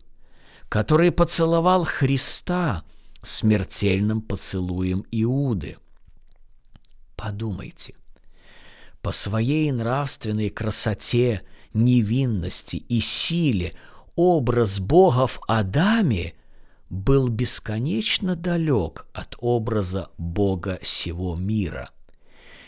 который 0.69 1.11
поцеловал 1.11 1.83
Христа– 1.83 2.83
смертельным 3.25 4.21
поцелуем 4.21 5.03
Иуды. 5.11 5.75
Подумайте, 7.15 7.95
по 9.01 9.11
своей 9.11 9.71
нравственной 9.71 10.49
красоте, 10.49 11.41
невинности 11.73 12.77
и 12.77 12.99
силе 12.99 13.73
образ 14.15 14.79
Бога 14.79 15.27
в 15.27 15.39
Адаме 15.47 16.35
был 16.95 17.27
бесконечно 17.27 18.35
далек 18.35 19.05
от 19.13 19.35
образа 19.39 20.09
Бога 20.17 20.79
всего 20.81 21.35
мира. 21.35 21.91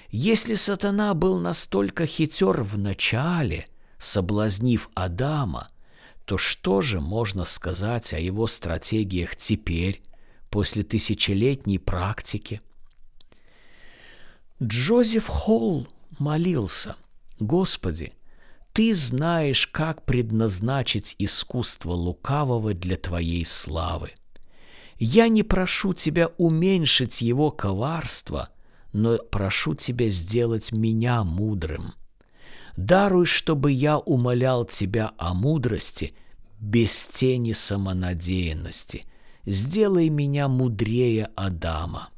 Если 0.10 0.54
сатана 0.54 1.14
был 1.14 1.40
настолько 1.40 2.06
хитер 2.06 2.62
в 2.62 2.78
начале, 2.78 3.66
соблазнив 3.98 4.90
Адама, 4.94 5.68
то 6.26 6.38
что 6.38 6.82
же 6.82 7.00
можно 7.00 7.46
сказать 7.46 8.14
о 8.14 8.20
его 8.20 8.48
стратегиях 8.48 9.36
теперь, 9.36 10.02
после 10.50 10.84
тысячелетней 10.84 11.80
практики. 11.80 12.62
Джозеф 14.62 15.28
Холл 15.28 15.88
молился, 16.20 16.96
«Господи, 17.40 18.12
Ты 18.78 18.94
знаешь, 18.94 19.66
как 19.66 20.06
предназначить 20.06 21.16
искусство 21.18 21.94
лукавого 21.94 22.76
для 22.76 22.96
Твоей 22.96 23.44
славы. 23.44 24.12
Я 25.00 25.30
не 25.30 25.42
прошу 25.42 25.96
Тебя 25.96 26.28
уменьшить 26.38 27.24
его 27.24 27.50
коварство, 27.50 28.50
но 28.94 29.18
прошу 29.18 29.74
Тебя 29.74 30.10
сделать 30.10 30.72
меня 30.72 31.24
мудрым. 31.24 31.96
Даруй, 32.76 33.26
чтобы 33.26 33.72
я 33.72 33.98
умолял 33.98 34.64
Тебя 34.64 35.12
о 35.18 35.34
мудрости 35.34 36.14
без 36.60 37.04
тени 37.04 37.54
самонадеянности– 37.54 39.02
сделай 39.48 40.10
меня 40.10 40.48
мудрее 40.48 41.32
Адама. 41.36 42.10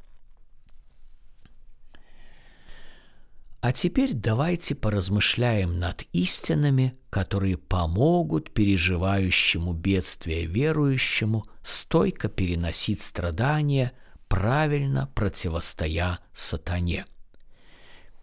А 3.60 3.72
теперь 3.72 4.14
давайте 4.14 4.74
поразмышляем 4.74 5.78
над 5.78 6.04
истинами, 6.12 6.94
которые 7.10 7.58
помогут 7.58 8.54
переживающему 8.54 9.74
бедствие 9.74 10.46
верующему 10.46 11.44
стойко 11.62 12.30
переносить 12.30 13.02
страдания, 13.02 13.92
правильно 14.28 15.10
противостоя 15.14 16.20
сатане. 16.32 17.04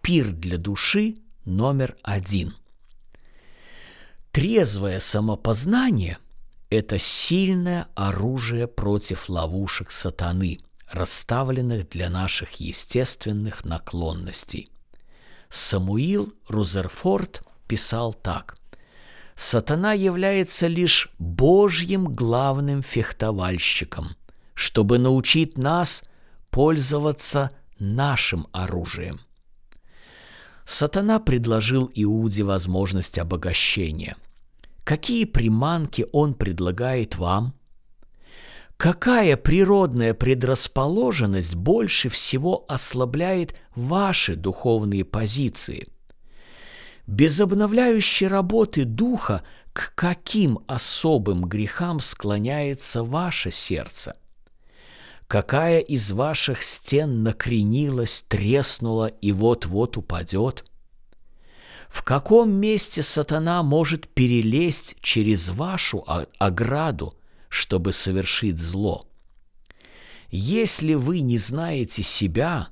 Пир 0.02 0.32
для 0.32 0.58
души 0.58 1.16
номер 1.46 1.96
один. 2.02 2.56
Трезвое 4.32 5.00
самопознание– 5.00 6.18
это 6.72 6.98
сильное 6.98 7.88
оружие 7.94 8.68
против 8.68 9.30
ловушек 9.30 9.92
сатаны, 9.92 10.58
расставленных 10.90 11.90
для 11.90 12.10
наших 12.10 12.54
естественных 12.54 13.66
наклонностей– 13.66 14.68
Самуил 15.50 16.34
Рузерфорд 16.48 17.42
писал 17.68 18.14
так. 18.14 18.56
«Сатана 19.36 19.94
является 19.94 20.68
лишь 20.68 21.10
Божьим 21.20 22.14
главным 22.14 22.82
фехтовальщиком, 22.82 24.16
чтобы 24.54 24.98
научить 24.98 25.58
нас 25.58 26.04
пользоваться 26.50 27.50
нашим 27.80 28.48
оружием». 28.52 29.20
Сатана 30.66 31.20
предложил 31.20 31.90
Иуде 31.94 32.44
возможность 32.44 33.18
обогащения. 33.20 34.18
Какие 34.84 35.26
приманки 35.26 36.06
он 36.12 36.34
предлагает 36.34 37.16
вам? 37.16 37.54
Какая 38.78 39.38
природная 39.38 40.14
предрасположенность 40.14 41.56
больше 41.56 42.10
всего 42.10 42.64
ослабляет 42.68 43.60
ваши 43.76 44.36
духовные 44.36 45.04
позиции? 45.04 45.88
Без 47.08 47.40
обновляющей 47.40 48.28
работы 48.28 48.86
духа 48.86 49.44
к 49.74 49.94
каким 49.96 50.60
особым 50.68 51.46
грехам 51.46 52.00
склоняется 52.00 53.04
ваше 53.04 53.50
сердце? 53.50 54.14
Какая 55.26 55.80
из 55.80 56.12
ваших 56.12 56.62
стен 56.62 57.24
накренилась, 57.24 58.24
треснула 58.28 59.08
и 59.08 59.32
вот-вот 59.32 59.98
упадет? 59.98 60.64
В 61.90 62.04
каком 62.04 62.52
месте 62.52 63.02
сатана 63.02 63.64
может 63.64 64.08
перелезть 64.08 64.98
через 65.02 65.50
вашу 65.50 66.06
ограду– 66.38 67.16
чтобы 67.58 67.92
совершить 67.92 68.60
зло. 68.60 69.04
Если 70.30 70.94
вы 70.94 71.22
не 71.22 71.40
знаете 71.40 72.04
себя, 72.04 72.68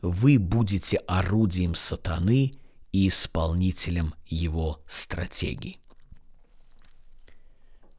вы 0.00 0.38
будете 0.38 0.96
орудием 0.96 1.74
сатаны 1.74 2.52
и 2.90 3.08
исполнителем 3.08 4.14
его 4.26 4.82
стратегий. 4.86 5.78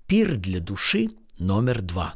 Пир 0.07 0.37
для 0.37 0.59
души 0.59 1.09
номер 1.37 1.83
два. 1.83 2.15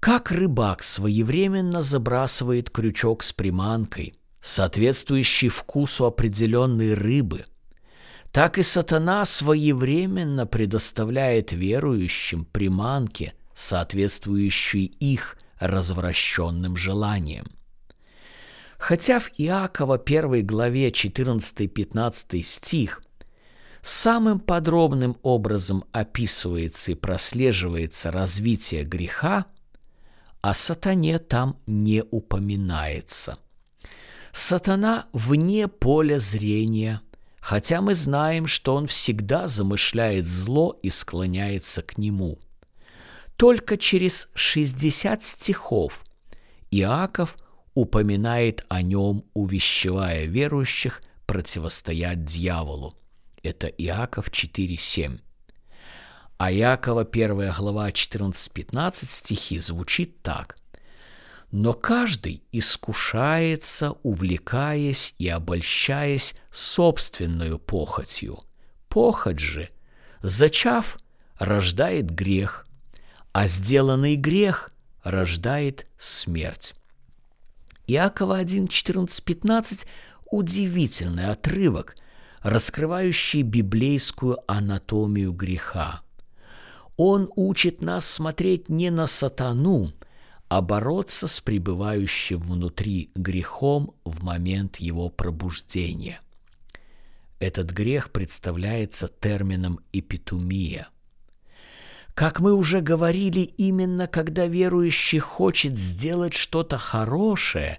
Как 0.00 0.30
рыбак 0.30 0.82
своевременно 0.82 1.82
забрасывает 1.82 2.70
крючок 2.70 3.24
с 3.24 3.32
приманкой, 3.34 4.14
соответствующий 4.40 5.50
вкусу 5.50 6.06
определенной 6.06 6.94
рыбы– 6.94 7.44
так 8.32 8.56
и 8.56 8.62
сатана 8.62 9.26
своевременно 9.26 10.46
предоставляет 10.46 11.52
верующим 11.52 12.46
приманки, 12.46 13.34
соответствующие 13.54 14.84
их 14.84 15.36
развращенным 15.60 16.76
желаниям. 16.76 17.46
Хотя 18.78 19.20
в 19.20 19.30
Иакова 19.36 19.96
1 20.04 20.44
главе 20.46 20.88
14-15 20.88 22.42
стих 22.42 23.02
самым 23.82 24.40
подробным 24.40 25.18
образом 25.22 25.84
описывается 25.92 26.92
и 26.92 26.94
прослеживается 26.94 28.10
развитие 28.10 28.84
греха, 28.84 29.44
о 30.40 30.54
сатане 30.54 31.18
там 31.18 31.58
не 31.66 32.02
упоминается. 32.10 33.38
Сатана 34.32 35.06
вне 35.12 35.68
поля 35.68 36.18
зрения– 36.18 37.02
хотя 37.42 37.82
мы 37.82 37.96
знаем, 37.96 38.46
что 38.46 38.76
он 38.76 38.86
всегда 38.86 39.48
замышляет 39.48 40.26
зло 40.26 40.78
и 40.80 40.90
склоняется 40.90 41.82
к 41.82 41.98
нему. 41.98 42.38
Только 43.36 43.76
через 43.76 44.30
60 44.34 45.22
стихов 45.24 46.04
Иаков 46.70 47.36
упоминает 47.74 48.64
о 48.68 48.80
нем, 48.80 49.24
увещевая 49.34 50.26
верующих 50.26 51.02
противостоять 51.26 52.24
дьяволу. 52.24 52.94
Это 53.42 53.66
Иаков 53.66 54.28
4.7. 54.28 55.18
А 56.38 56.52
Иакова 56.52 57.02
1 57.02 57.52
глава 57.58 57.90
14-15 57.90 59.04
стихи 59.04 59.58
звучит 59.58 60.22
так. 60.22 60.56
Но 61.52 61.74
каждый 61.74 62.42
искушается, 62.50 63.92
увлекаясь 64.02 65.14
и 65.18 65.28
обольщаясь 65.28 66.34
собственную 66.50 67.58
похотью. 67.58 68.38
Похоть 68.88 69.38
же, 69.38 69.68
зачав, 70.22 70.98
рождает 71.38 72.10
грех, 72.10 72.64
а 73.32 73.46
сделанный 73.46 74.16
грех 74.16 74.70
рождает 75.02 75.86
смерть. 75.98 76.74
Иакова 77.86 78.38
1, 78.38 78.68
14, 78.68 79.22
15– 79.22 79.86
удивительный 80.30 81.26
отрывок, 81.26 81.96
раскрывающий 82.40 83.42
библейскую 83.42 84.38
анатомию 84.50 85.34
греха. 85.34 86.00
Он 86.96 87.30
учит 87.36 87.82
нас 87.82 88.08
смотреть 88.08 88.70
не 88.70 88.88
на 88.88 89.06
сатану– 89.06 89.90
а 90.52 90.60
бороться 90.60 91.28
с 91.28 91.40
пребывающим 91.40 92.38
внутри 92.38 93.10
грехом 93.14 93.94
в 94.04 94.22
момент 94.22 94.76
его 94.76 95.08
пробуждения. 95.08 96.20
Этот 97.38 97.70
грех 97.70 98.12
представляется 98.12 99.08
термином 99.08 99.80
«эпитумия». 99.94 100.88
Как 102.12 102.38
мы 102.40 102.52
уже 102.52 102.82
говорили, 102.82 103.40
именно 103.40 104.06
когда 104.06 104.44
верующий 104.44 105.20
хочет 105.20 105.78
сделать 105.78 106.34
что-то 106.34 106.76
хорошее, 106.76 107.78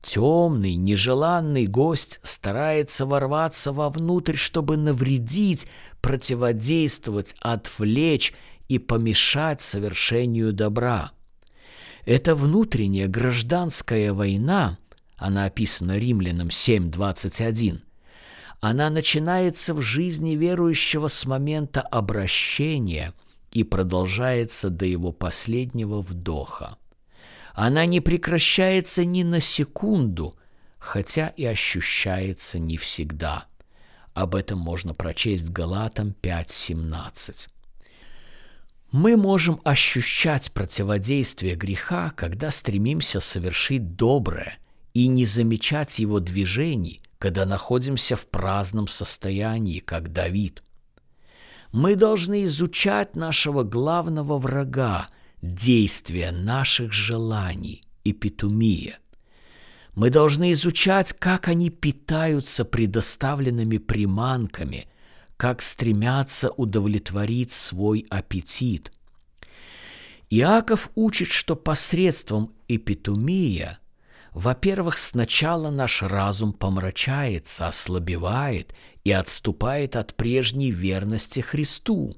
темный, 0.00 0.76
нежеланный 0.76 1.66
гость 1.66 2.20
старается 2.22 3.04
ворваться 3.04 3.70
вовнутрь, 3.70 4.36
чтобы 4.36 4.78
навредить, 4.78 5.68
противодействовать, 6.00 7.36
отвлечь 7.40 8.32
и 8.68 8.78
помешать 8.78 9.60
совершению 9.60 10.54
добра– 10.54 11.10
эта 12.08 12.34
внутренняя 12.34 13.06
гражданская 13.06 14.14
война, 14.14 14.78
она 15.18 15.44
описана 15.44 15.98
Римлянам 15.98 16.48
7.21, 16.48 17.82
она 18.60 18.88
начинается 18.88 19.74
в 19.74 19.82
жизни 19.82 20.34
верующего 20.34 21.08
с 21.08 21.26
момента 21.26 21.82
обращения 21.82 23.12
и 23.50 23.62
продолжается 23.62 24.70
до 24.70 24.86
его 24.86 25.12
последнего 25.12 26.00
вдоха. 26.00 26.78
Она 27.52 27.84
не 27.84 28.00
прекращается 28.00 29.04
ни 29.04 29.22
на 29.22 29.40
секунду, 29.40 30.32
хотя 30.78 31.28
и 31.28 31.44
ощущается 31.44 32.58
не 32.58 32.78
всегда. 32.78 33.44
Об 34.14 34.34
этом 34.34 34.58
можно 34.58 34.94
прочесть 34.94 35.50
Галатам 35.50 36.14
5.17. 36.22 37.48
Мы 38.90 39.18
можем 39.18 39.60
ощущать 39.64 40.50
противодействие 40.52 41.56
греха, 41.56 42.10
когда 42.16 42.50
стремимся 42.50 43.20
совершить 43.20 43.96
доброе 43.96 44.56
и 44.94 45.08
не 45.08 45.26
замечать 45.26 45.98
его 45.98 46.20
движений, 46.20 47.02
когда 47.18 47.44
находимся 47.44 48.16
в 48.16 48.26
праздном 48.28 48.88
состоянии, 48.88 49.80
как 49.80 50.10
Давид. 50.12 50.62
Мы 51.70 51.96
должны 51.96 52.44
изучать 52.44 53.14
нашего 53.14 53.62
главного 53.62 54.38
врага, 54.38 55.08
действия 55.42 56.30
наших 56.32 56.94
желаний, 56.94 57.82
и 58.04 58.12
эпитумия. 58.12 59.00
Мы 59.94 60.08
должны 60.08 60.52
изучать, 60.52 61.12
как 61.12 61.48
они 61.48 61.68
питаются 61.68 62.64
предоставленными 62.64 63.76
приманками– 63.76 64.86
как 65.38 65.62
стремятся 65.62 66.50
удовлетворить 66.50 67.52
свой 67.52 68.04
аппетит. 68.10 68.92
Иаков 70.28 70.90
учит, 70.94 71.30
что 71.30 71.56
посредством 71.56 72.52
эпитумия, 72.68 73.78
во-первых, 74.32 74.98
сначала 74.98 75.70
наш 75.70 76.02
разум 76.02 76.52
помрачается, 76.52 77.66
ослабевает 77.66 78.74
и 79.04 79.12
отступает 79.12 79.96
от 79.96 80.14
прежней 80.14 80.70
верности 80.70 81.40
Христу. 81.40 82.12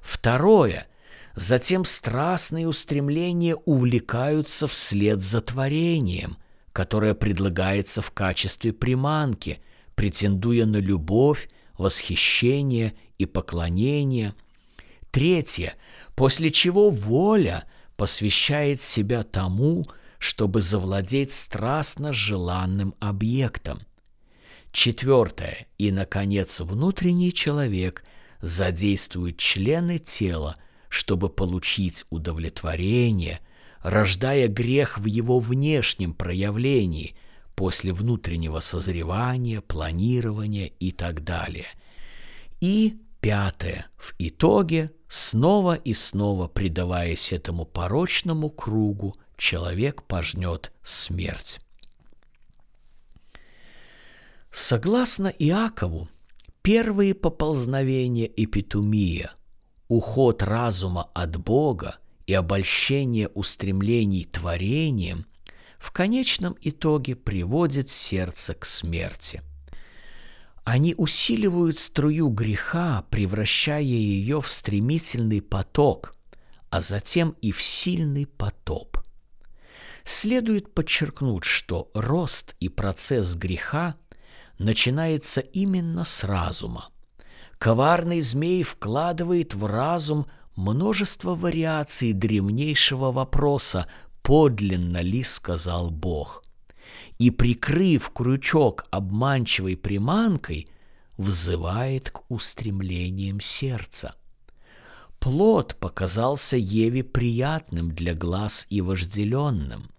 Второе– 0.00 0.86
Затем 1.36 1.84
страстные 1.84 2.66
устремления 2.66 3.56
увлекаются 3.66 4.66
вслед 4.66 5.20
за 5.20 5.42
творением, 5.42 6.38
которая 6.72 7.12
предлагается 7.12 8.00
в 8.00 8.10
качестве 8.10 8.72
приманки, 8.72 9.60
претендуя 9.94 10.64
на 10.64 10.78
любовь, 10.78 11.46
восхищение 11.78 12.94
и 13.18 13.26
поклонение. 13.26 14.34
Третье, 15.10 15.74
после 16.14 16.50
чего 16.50 16.90
воля 16.90 17.64
посвящает 17.96 18.80
себя 18.80 19.22
тому, 19.22 19.84
чтобы 20.18 20.60
завладеть 20.60 21.32
страстно 21.32 22.12
желанным 22.12 22.94
объектом. 23.00 23.80
Четвертое, 24.72 25.66
и, 25.78 25.90
наконец, 25.90 26.60
внутренний 26.60 27.32
человек 27.32 28.04
задействует 28.40 29.38
члены 29.38 29.98
тела, 29.98 30.56
чтобы 30.88 31.30
получить 31.30 32.04
удовлетворение, 32.10 33.40
рождая 33.82 34.48
грех 34.48 34.98
в 34.98 35.06
его 35.06 35.38
внешнем 35.38 36.12
проявлении– 36.12 37.14
после 37.56 37.92
внутреннего 37.92 38.60
созревания, 38.60 39.62
планирования 39.62 40.66
и 40.66 40.92
так 40.92 41.24
далее. 41.24 41.66
И 42.60 43.00
пятое. 43.20 43.86
В 43.96 44.14
итоге, 44.18 44.92
снова 45.08 45.74
и 45.74 45.94
снова 45.94 46.46
предаваясь 46.48 47.32
этому 47.32 47.64
порочному 47.64 48.50
кругу, 48.50 49.14
человек 49.36 50.02
пожнет 50.04 50.70
смерть. 50.82 51.58
Согласно 54.52 55.28
Иакову, 55.28 56.08
первые 56.62 57.14
поползновения 57.14 58.26
эпитумия, 58.26 59.32
уход 59.88 60.42
разума 60.42 61.10
от 61.14 61.36
Бога 61.36 61.98
и 62.26 62.34
обольщение 62.34 63.28
устремлений 63.28 64.26
творением– 64.26 65.24
в 65.86 65.92
конечном 65.92 66.56
итоге 66.62 67.14
приводит 67.14 67.90
сердце 67.90 68.54
к 68.54 68.64
смерти. 68.64 69.40
Они 70.64 70.96
усиливают 70.98 71.78
струю 71.78 72.28
греха, 72.28 73.04
превращая 73.08 73.82
ее 73.82 74.40
в 74.40 74.48
стремительный 74.48 75.40
поток, 75.40 76.12
а 76.70 76.80
затем 76.80 77.36
и 77.40 77.52
в 77.52 77.62
сильный 77.62 78.26
потоп. 78.26 78.98
Следует 80.02 80.74
подчеркнуть, 80.74 81.44
что 81.44 81.88
рост 81.94 82.56
и 82.58 82.68
процесс 82.68 83.36
греха 83.36 83.94
начинается 84.58 85.40
именно 85.40 86.04
с 86.04 86.24
разума. 86.24 86.88
Коварный 87.58 88.22
змей 88.22 88.64
вкладывает 88.64 89.54
в 89.54 89.66
разум 89.66 90.26
множество 90.56 91.36
вариаций 91.36 92.12
древнейшего 92.12 93.12
вопроса 93.12 93.86
подлинно 94.26 95.02
ли 95.02 95.22
сказал 95.22 95.92
Бог. 95.92 96.42
И, 97.18 97.30
прикрыв 97.30 98.10
крючок 98.12 98.84
обманчивой 98.90 99.76
приманкой, 99.76 100.66
взывает 101.16 102.10
к 102.10 102.28
устремлениям 102.28 103.40
сердца. 103.40 104.10
Плод 105.20 105.76
показался 105.76 106.56
Еве 106.56 107.04
приятным 107.04 107.92
для 107.92 108.14
глаз 108.14 108.66
и 108.68 108.80
вожделенным. 108.80 109.90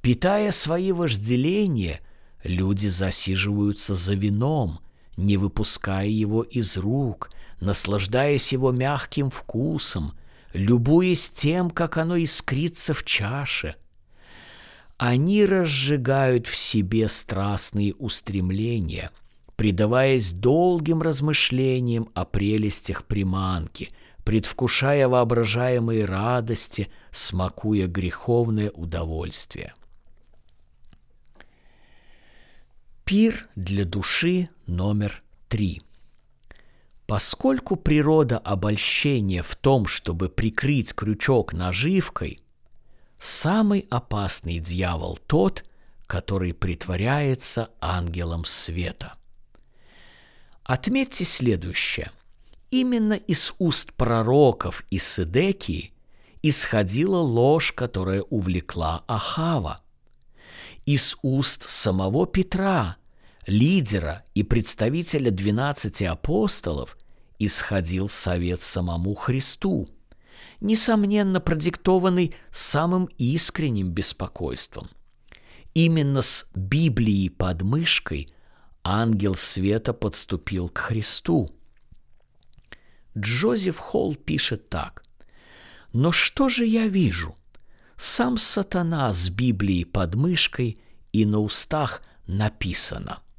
Питая 0.00 0.52
свои 0.52 0.92
вожделения, 0.92 1.98
люди 2.44 2.86
засиживаются 2.86 3.96
за 3.96 4.14
вином, 4.14 4.78
не 5.16 5.38
выпуская 5.38 6.06
его 6.06 6.44
из 6.44 6.76
рук, 6.76 7.30
наслаждаясь 7.60 8.52
его 8.52 8.70
мягким 8.70 9.28
вкусом– 9.28 10.16
любуясь 10.54 11.28
тем, 11.28 11.68
как 11.68 11.98
оно 11.98 12.16
искрится 12.16 12.94
в 12.94 13.04
чаше. 13.04 13.74
Они 14.96 15.44
разжигают 15.44 16.46
в 16.46 16.56
себе 16.56 17.08
страстные 17.08 17.92
устремления, 17.94 19.10
предаваясь 19.56 20.32
долгим 20.32 21.02
размышлениям 21.02 22.08
о 22.14 22.24
прелестях 22.24 23.04
приманки, 23.04 23.90
предвкушая 24.22 25.08
воображаемые 25.08 26.04
радости, 26.06 26.88
смакуя 27.10 27.88
греховное 27.88 28.70
удовольствие. 28.70 29.74
Пир 33.04 33.48
для 33.54 33.84
души 33.84 34.48
номер 34.66 35.22
три– 35.48 35.82
Поскольку 37.06 37.76
природа 37.76 38.38
обольщения 38.38 39.42
в 39.42 39.56
том, 39.56 39.86
чтобы 39.86 40.28
прикрыть 40.30 40.94
крючок 40.94 41.52
наживкой, 41.52 42.38
самый 43.18 43.86
опасный 43.90 44.58
дьявол 44.58 45.18
тот, 45.26 45.64
который 46.06 46.54
притворяется 46.54 47.70
ангелом 47.80 48.44
света. 48.44 49.12
Отметьте 50.62 51.24
следующее. 51.24 52.10
Именно 52.70 53.14
из 53.14 53.52
уст 53.58 53.92
пророков 53.92 54.82
и 54.90 54.98
Сидекии 54.98 55.92
исходила 56.42 57.18
ложь, 57.18 57.72
которая 57.72 58.22
увлекла 58.22 59.04
Ахава. 59.06 59.80
Из 60.86 61.16
уст 61.22 61.68
самого 61.68 62.26
Петра– 62.26 62.96
лидера 63.46 64.24
и 64.34 64.42
представителя 64.42 65.30
двенадцати 65.30 66.04
апостолов 66.04 66.96
исходил 67.38 68.08
совет 68.08 68.60
самому 68.62 69.14
Христу, 69.14 69.86
несомненно 70.60 71.40
продиктованный 71.40 72.34
самым 72.50 73.06
искренним 73.18 73.90
беспокойством. 73.90 74.88
Именно 75.74 76.22
с 76.22 76.48
Библией 76.54 77.30
под 77.30 77.62
мышкой 77.62 78.28
ангел 78.82 79.34
света 79.34 79.92
подступил 79.92 80.68
к 80.68 80.78
Христу. 80.78 81.50
Джозеф 83.16 83.78
Холл 83.78 84.14
пишет 84.14 84.68
так. 84.68 85.02
«Но 85.92 86.12
что 86.12 86.48
же 86.48 86.64
я 86.64 86.86
вижу? 86.86 87.36
Сам 87.96 88.36
сатана 88.38 89.12
с 89.12 89.30
Библией 89.30 89.84
под 89.84 90.16
мышкой 90.16 90.78
и 91.12 91.24
на 91.24 91.38
устах 91.38 92.02
написано– 92.26 93.20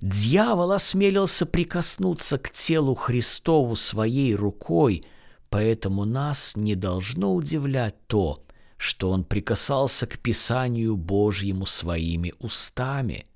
Дьявол 0.00 0.72
осмелился 0.72 1.44
прикоснуться 1.44 2.38
к 2.38 2.50
телу 2.50 2.94
Христову 2.94 3.74
своей 3.74 4.34
рукой, 4.36 5.02
поэтому 5.50 6.04
нас 6.04 6.54
не 6.54 6.76
должно 6.76 7.34
удивлять 7.34 8.06
то, 8.06 8.38
что 8.76 9.10
он 9.10 9.24
прикасался 9.24 10.06
к 10.06 10.18
Писанию 10.20 10.96
Божьему 10.96 11.66
своими 11.66 12.32
устами. 12.38 13.26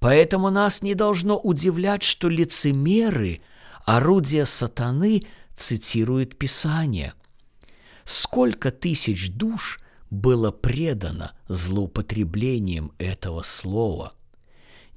Поэтому 0.00 0.50
нас 0.50 0.82
не 0.82 0.96
должно 0.96 1.38
удивлять, 1.38 2.02
что 2.02 2.28
лицемеры, 2.28 3.40
орудия 3.84 4.46
сатаны, 4.46 5.22
цитируют 5.54 6.36
Писание. 6.36 7.12
Сколько 8.04 8.72
тысяч 8.72 9.30
душ 9.30 9.78
было 10.10 10.50
предано 10.50 11.36
злоупотреблением 11.46 12.90
этого 12.98 13.42
слова– 13.42 14.12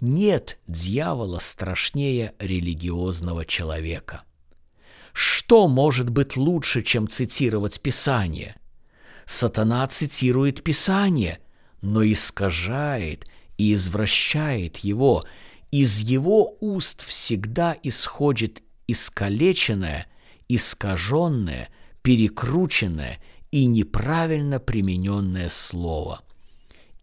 нет 0.04 0.60
дьявола 0.68 1.40
страшнее 1.40 2.34
религиозного 2.38 3.46
человека. 3.46 4.24
Что 5.14 5.68
может 5.68 6.10
быть 6.10 6.36
лучше, 6.36 6.84
чем 6.84 7.08
цитировать 7.08 7.82
Писание? 7.82 8.56
Сатана 9.26 9.88
цитирует 9.88 10.62
Писание, 10.62 11.40
но 11.82 12.04
искажает 12.04 13.26
и 13.58 13.74
извращает 13.74 14.78
его. 14.80 15.24
Из 15.72 16.00
его 16.00 16.58
уст 16.60 17.04
всегда 17.06 17.76
исходит 17.82 18.62
искалеченное, 18.88 20.08
искаженное, 20.50 21.70
перекрученное 22.02 23.20
и 23.52 23.66
неправильно 23.68 24.60
примененное 24.60 25.48
слово– 25.50 26.22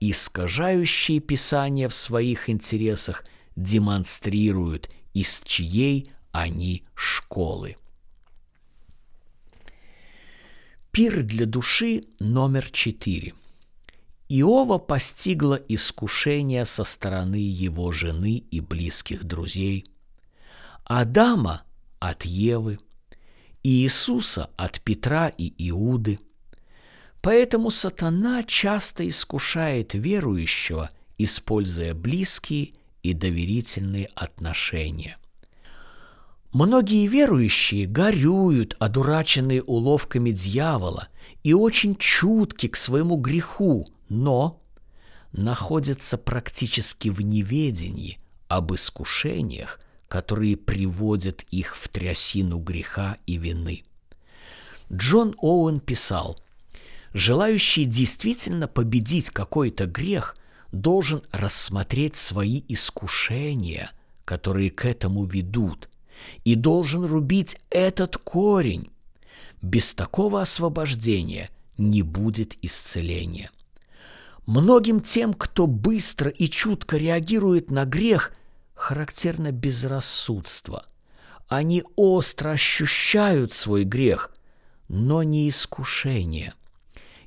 искажающие 0.01 1.21
Писание 1.21 1.89
в 1.89 1.95
своих 1.95 2.49
интересах 2.49 3.25
демонстрируют, 3.55 4.89
из 5.13 5.43
чьей 5.45 6.11
они 6.33 6.85
школы. 6.95 7.77
Пир 10.91 11.23
для 11.23 11.47
души 11.47 12.05
номер 12.19 12.71
четыре. 12.71 13.35
Иова 14.29 14.79
постигло 14.79 15.55
искушение 15.55 16.65
со 16.65 16.85
стороны 16.85 17.37
его 17.37 17.93
жены 17.93 18.39
и 18.51 18.61
близких 18.61 19.25
друзей, 19.25 19.87
Адама 20.85 21.65
от 21.99 22.25
Евы, 22.25 22.79
Иисуса 23.63 24.51
от 24.57 24.81
Петра 24.81 25.29
и 25.29 25.53
Иуды– 25.69 26.19
Поэтому 27.23 27.71
сатана 27.71 28.43
часто 28.45 29.07
искушает 29.09 29.95
верующего, 29.95 30.89
используя 31.19 31.95
близкие 31.95 32.73
и 33.03 33.13
доверительные 33.13 34.09
отношения. 34.15 35.19
Многие 36.53 37.07
верующие 37.07 37.87
горюют, 37.87 38.75
одураченные 38.79 39.63
уловками 39.63 40.31
дьявола, 40.31 41.09
и 41.45 41.53
очень 41.55 41.95
чутки 41.97 42.67
к 42.69 42.77
своему 42.77 43.17
греху, 43.17 43.87
но 44.09 44.61
находятся 45.33 46.19
практически 46.19 47.09
в 47.09 47.21
неведении 47.21 48.19
об 48.49 48.75
искушениях, 48.75 49.81
которые 50.09 50.57
приводят 50.57 51.45
их 51.51 51.77
в 51.77 51.89
трясину 51.89 52.59
греха 52.59 53.17
и 53.27 53.37
вины. 53.37 53.85
Джон 54.93 55.37
Оуэн 55.39 55.79
писал, 55.79 56.37
«Желающий 57.13 57.85
действительно 57.85 58.69
победить 58.69 59.31
какой-то 59.31 59.87
грех 59.87 60.37
должен 60.73 61.23
рассмотреть 61.33 62.17
свои 62.17 62.63
искушения, 62.69 63.91
которые 64.25 64.71
к 64.71 64.85
этому 64.85 65.25
ведут, 65.25 65.89
и 66.45 66.55
должен 66.55 67.05
рубить 67.05 67.57
этот 67.71 68.17
корень. 68.17 68.91
Без 69.63 69.95
такого 69.95 70.41
освобождения 70.41 71.49
не 71.77 72.03
будет 72.03 72.57
исцеления. 72.63 73.51
Многим 74.47 75.01
тем, 75.01 75.35
кто 75.35 75.67
быстро 75.67 76.31
и 76.31 76.49
чутко 76.49 76.97
реагирует 76.97 77.71
на 77.71 77.85
грех, 77.85 78.33
характерно 78.75 79.53
безрассудство. 79.53 80.85
Они 81.49 81.85
остро 81.97 82.51
ощущают 82.51 83.53
свой 83.53 83.85
грех, 83.85 84.31
но 84.89 85.23
не 85.23 85.49
искушение. 85.49 86.55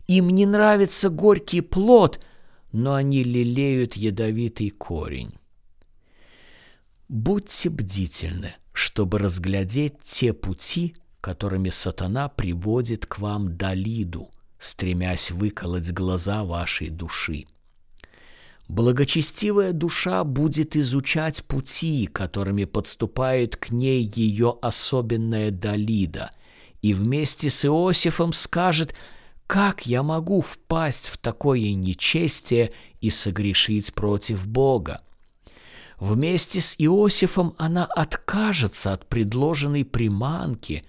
Им 0.07 0.29
не 0.29 0.45
нравится 0.45 1.09
горький 1.09 1.61
плод, 1.61 2.23
но 2.71 2.93
они 2.93 3.23
лелеют 3.23 3.95
ядовитый 3.95 4.69
корень. 4.69 5.33
Будьте 7.07 7.69
бдительны, 7.69 8.55
чтобы 8.73 9.19
разглядеть 9.19 10.01
те 10.03 10.33
пути, 10.33 10.95
которыми 11.21 11.69
сатана 11.69 12.27
приводит 12.27 13.05
к 13.05 13.19
вам 13.19 13.55
Далиду, 13.55 14.29
стремясь 14.59 15.31
выколоть 15.31 15.91
глаза 15.91 16.43
вашей 16.43 16.89
души. 16.89 17.45
Благочестивая 18.67 19.73
душа 19.73 20.23
будет 20.23 20.75
изучать 20.75 21.43
пути, 21.43 22.07
которыми 22.07 22.65
подступает 22.65 23.57
к 23.57 23.71
ней 23.71 24.09
ее 24.15 24.57
особенная 24.61 25.51
Далида, 25.51 26.29
и 26.81 26.93
вместе 26.93 27.49
с 27.49 27.65
Иосифом 27.65 28.33
скажет, 28.33 28.95
как 29.47 29.85
я 29.85 30.03
могу 30.03 30.41
впасть 30.41 31.09
в 31.09 31.17
такое 31.17 31.73
нечестие 31.73 32.71
и 33.01 33.09
согрешить 33.09 33.93
против 33.93 34.47
Бога. 34.47 35.01
Вместе 35.99 36.59
с 36.59 36.75
Иосифом 36.77 37.55
она 37.57 37.85
откажется 37.85 38.93
от 38.93 39.07
предложенной 39.07 39.85
приманки, 39.85 40.83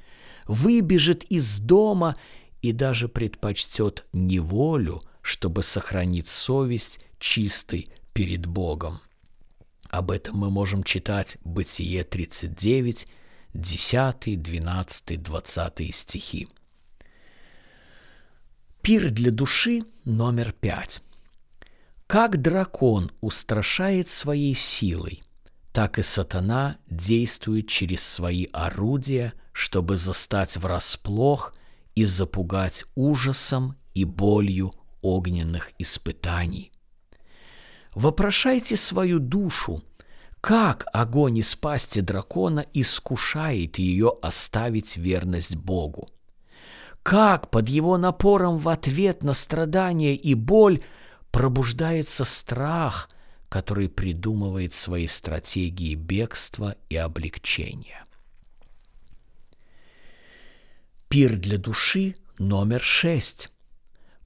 выбежит 0.47 1.25
из 1.25 1.59
дома 1.59 2.15
и 2.63 2.73
даже 2.73 3.09
предпочтет 3.09 4.05
неволю, 4.13 5.03
чтобы 5.21 5.63
сохранить 5.63 6.29
совесть 6.29 7.01
чистый 7.19 7.89
перед 8.13 8.47
Богом. 8.47 9.01
Об 9.91 10.11
этом 10.11 10.39
мы 10.39 10.51
можем 10.51 10.83
читать 10.83 11.39
Бытие 11.45 12.03
39, 12.05 13.07
10, 13.55 14.43
12, 14.43 15.23
20 15.23 15.95
стихи. 15.95 16.49
Пир 18.85 19.09
для 19.09 19.31
души 19.31 19.81
номер 20.05 20.53
пять. 20.53 21.01
Как 22.07 22.43
дракон 22.43 23.13
устрашает 23.23 24.11
своей 24.11 24.55
силой, 24.55 25.23
так 25.73 25.99
и 25.99 26.03
сатана 26.03 26.77
действует 26.91 27.67
через 27.67 28.07
свои 28.07 28.45
орудия, 28.53 29.33
чтобы 29.53 29.97
застать 29.97 30.59
врасплох 30.59 31.55
и 31.95 32.05
запугать 32.05 32.85
ужасом 32.95 33.75
и 33.95 34.05
болью 34.05 34.71
огненных 35.01 35.71
испытаний. 35.79 36.71
Вопрошайте 37.95 38.77
свою 38.77 39.19
душу, 39.19 39.83
как 40.43 40.85
огонь 40.93 41.39
из 41.39 41.57
пасти 41.57 42.01
дракона 42.01 42.67
искушает 42.75 43.79
ее 43.79 44.13
оставить 44.21 44.99
верность 44.99 45.57
Богу. 45.57 46.07
Как 47.05 47.51
под 47.51 47.69
его 47.69 47.99
напором 47.99 48.57
в 48.57 48.71
ответ 48.71 49.23
на 49.23 49.35
страдания 49.35 50.17
и 50.17 50.33
боль 50.33 50.83
пробуждается 51.31 52.25
страх, 52.25 53.11
который 53.51 53.91
придумывает 53.91 54.73
свои 54.73 55.07
стратегии 55.07 55.97
бегства 55.97 56.77
и 56.89 56.97
облегчения. 56.97 58.03
Пир 61.09 61.37
для 61.37 61.59
души 61.59 62.17
номер 62.39 62.81
шесть. 62.81 63.51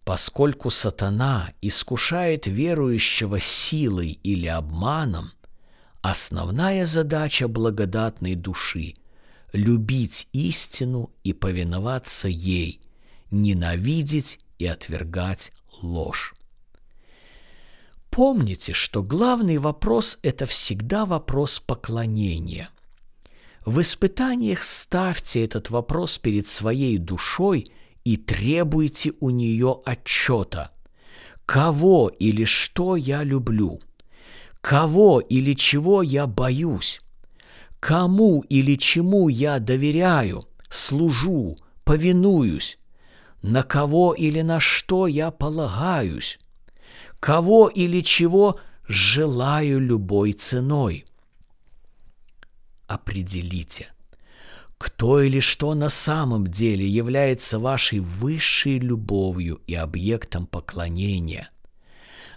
Поскольку 0.04 0.70
сатана 0.70 1.50
искушает 1.60 2.46
верующего 2.46 3.40
силой 3.40 4.20
или 4.22 4.46
обманом, 4.46 5.32
основная 6.00 6.86
задача 6.86 7.48
благодатной 7.48 8.36
души– 8.36 8.94
любить 9.52 10.28
истину 10.32 11.10
и 11.24 11.32
повиноваться 11.32 12.28
ей, 12.28 12.80
ненавидеть 13.30 14.40
и 14.58 14.66
отвергать 14.66 15.52
ложь. 15.82 16.34
Помните, 18.10 18.72
что 18.72 19.02
главный 19.02 19.58
вопрос– 19.58 20.18
это 20.22 20.46
всегда 20.46 21.06
вопрос 21.06 21.60
поклонения. 21.60 22.68
В 23.64 23.80
испытаниях 23.80 24.62
ставьте 24.62 25.44
этот 25.44 25.70
вопрос 25.70 26.18
перед 26.18 26.46
своей 26.46 26.98
душой– 26.98 27.66
и 28.08 28.16
требуйте 28.16 29.12
у 29.20 29.28
нее 29.28 29.82
отчета. 29.84 30.70
Кого 31.44 32.08
или 32.08 32.44
что 32.44 32.96
я 32.96 33.22
люблю? 33.22 33.80
Кого 34.62 35.20
или 35.20 35.52
чего 35.52 36.02
я 36.02 36.26
боюсь? 36.26 37.00
Кому 37.80 38.40
или 38.48 38.76
чему 38.76 39.28
я 39.28 39.58
доверяю, 39.58 40.44
служу, 40.68 41.56
повинуюсь? 41.84 42.78
На 43.42 43.62
кого 43.62 44.14
или 44.14 44.42
на 44.42 44.60
что 44.60 45.06
я 45.06 45.30
полагаюсь? 45.30 46.38
Кого 47.20 47.68
или 47.68 48.00
чего 48.00 48.56
желаю 48.88 49.80
любой 49.80 50.32
ценой? 50.32 51.04
Определите– 52.86 53.92
кто 54.78 55.20
или 55.20 55.40
что 55.40 55.74
на 55.74 55.88
самом 55.88 56.46
деле 56.46 56.86
является 56.86 57.58
вашей 57.58 57.98
высшей 57.98 58.78
любовью 58.78 59.60
и 59.66 59.74
объектом 59.74 60.46
поклонения? 60.46 61.48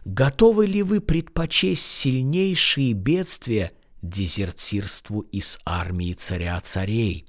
Готовы 0.06 0.66
ли 0.66 0.82
вы 0.82 1.00
предпочесть 1.00 1.86
сильнейшие 1.86 2.94
бедствия 2.94 3.72
дезертирству 4.02 5.22
из 5.22 5.60
армии 5.66 6.14
царя 6.14 6.60
царей? 6.62 7.26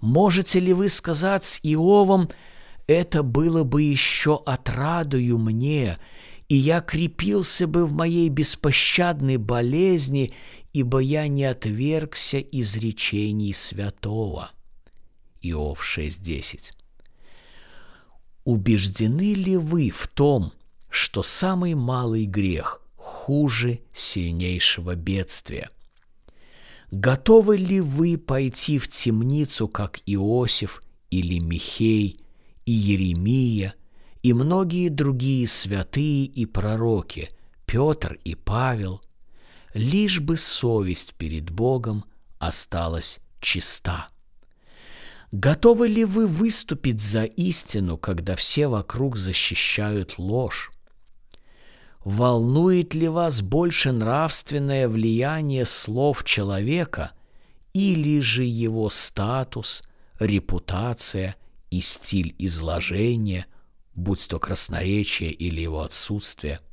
Можете 0.00 0.60
ли 0.60 0.72
вы 0.72 0.88
сказать 0.88 1.44
с 1.44 1.60
Иовом, 1.62 2.28
это 2.86 3.22
было 3.22 3.64
бы 3.64 3.82
еще 3.82 4.42
отрадою 4.44 5.38
мне, 5.38 5.96
и 6.48 6.56
я 6.56 6.80
крепился 6.80 7.66
бы 7.66 7.86
в 7.86 7.92
моей 7.92 8.28
беспощадной 8.28 9.38
болезни 9.38 10.34
ибо 10.74 10.98
я 10.98 11.28
не 11.28 11.44
отвергся 11.44 12.40
изречений 12.40 13.54
святого. 13.54 14.50
Иов 15.40 15.80
6.10. 15.80 16.72
Убеждены 18.42 19.34
ли 19.34 19.56
вы 19.56 19.90
в 19.90 20.08
том, 20.08 20.52
что 20.90 21.22
самый 21.22 21.74
малый 21.74 22.26
грех 22.26 22.82
хуже 22.96 23.80
сильнейшего 23.92 24.96
бедствия? 24.96 25.70
Готовы 26.96 27.56
ли 27.56 27.80
вы 27.80 28.16
пойти 28.16 28.78
в 28.78 28.86
темницу, 28.86 29.66
как 29.66 29.98
Иосиф 30.06 30.80
или 31.10 31.40
Михей 31.40 32.20
и 32.66 32.70
Еремия 32.70 33.74
и 34.22 34.32
многие 34.32 34.90
другие 34.90 35.48
святые 35.48 36.24
и 36.24 36.46
пророки, 36.46 37.28
Петр 37.66 38.16
и 38.22 38.36
Павел– 38.36 39.00
лишь 39.74 40.20
бы 40.20 40.36
совесть 40.36 41.14
перед 41.14 41.50
Богом 41.50 42.04
осталась 42.38 43.18
чиста. 43.40 44.06
Готовы 45.32 45.88
ли 45.88 46.04
вы 46.04 46.28
выступить 46.28 47.00
за 47.00 47.24
истину, 47.24 47.98
когда 47.98 48.36
все 48.36 48.68
вокруг 48.68 49.16
защищают 49.16 50.16
ложь? 50.16 50.70
Волнует 52.04 52.94
ли 52.94 53.08
вас 53.08 53.40
больше 53.40 53.92
нравственное 53.92 54.88
влияние 54.88 55.64
слов 55.64 56.22
человека 56.24 57.12
или 57.72 58.20
же 58.20 58.44
его 58.44 58.90
статус, 58.90 59.82
репутация 60.18 61.36
и 61.70 61.80
стиль 61.80 62.34
изложения, 62.38 63.46
будь 63.94 64.28
то 64.28 64.38
красноречие 64.38 65.32
или 65.32 65.60
его 65.60 65.82
отсутствие– 65.82 66.60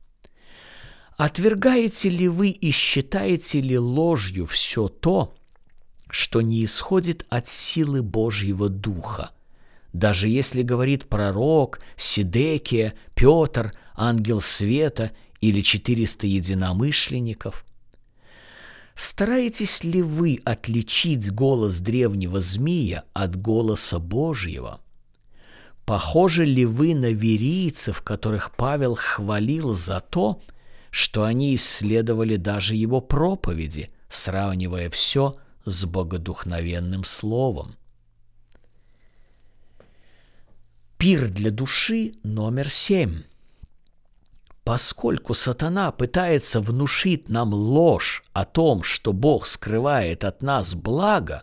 Отвергаете 1.22 2.10
ли 2.10 2.28
вы 2.28 2.50
и 2.50 2.72
считаете 2.72 3.62
ли 3.62 3.78
ложью 3.78 4.48
все 4.48 4.88
то, 4.88 5.36
что 6.10 6.42
не 6.42 6.64
исходит 6.66 7.28
от 7.30 7.48
силы 7.48 8.02
Божьего 8.02 8.70
Духа? 8.70 9.30
Даже 9.94 10.30
если 10.30 10.62
говорит 10.62 11.08
пророк, 11.08 11.80
Сидекия, 11.98 12.94
Петр, 13.14 13.74
ангел 13.96 14.40
света 14.40 15.12
или 15.42 15.62
400 15.62 16.28
единомышленников? 16.28 17.66
Стараетесь 18.96 19.84
ли 19.84 20.02
вы 20.02 20.40
отличить 20.46 21.32
голос 21.32 21.80
древнего 21.80 22.40
змея 22.40 23.04
от 23.14 23.36
голоса 23.36 24.00
Божьего? 24.00 24.80
Похожи 25.86 26.46
ли 26.46 26.66
вы 26.66 26.94
на 26.96 27.12
верийцев, 27.12 28.02
которых 28.02 28.56
Павел 28.56 28.96
хвалил 28.96 29.74
за 29.74 30.00
то, 30.00 30.42
что 30.90 31.24
они 31.24 31.56
исследовали 31.56 32.36
даже 32.36 32.76
его 32.76 33.02
проповеди, 33.02 33.90
сравнивая 34.08 34.90
все 34.90 35.34
с 35.66 35.84
богодухновенным 35.86 37.04
словом? 37.04 37.76
Пир 41.02 41.30
для 41.30 41.50
души 41.50 42.14
номер 42.22 42.70
семь. 42.70 43.24
Поскольку 44.64 45.34
сатана 45.34 45.92
пытается 45.92 46.62
внушить 46.62 47.28
нам 47.28 47.56
ложь 47.56 48.24
о 48.34 48.46
том, 48.46 48.84
что 48.84 49.12
Бог 49.12 49.48
скрывает 49.48 50.24
от 50.24 50.44
нас 50.44 50.76
благо, 50.76 51.42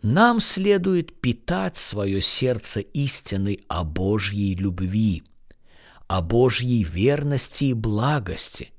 нам 0.00 0.40
следует 0.40 1.20
питать 1.20 1.76
свое 1.76 2.22
сердце 2.22 2.80
истиной 2.80 3.66
о 3.68 3.84
Божьей 3.84 4.54
любви, 4.54 5.24
о 6.06 6.22
Божьей 6.22 6.84
верности 6.84 7.64
и 7.64 7.74
благости, 7.74 8.70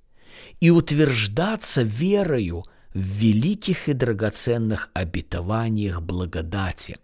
и 0.60 0.72
утверждаться 0.72 1.84
верою 1.84 2.64
в 2.96 2.98
великих 2.98 3.88
и 3.88 3.94
драгоценных 3.94 4.90
обетованиях 4.96 6.02
благодати. 6.02 6.98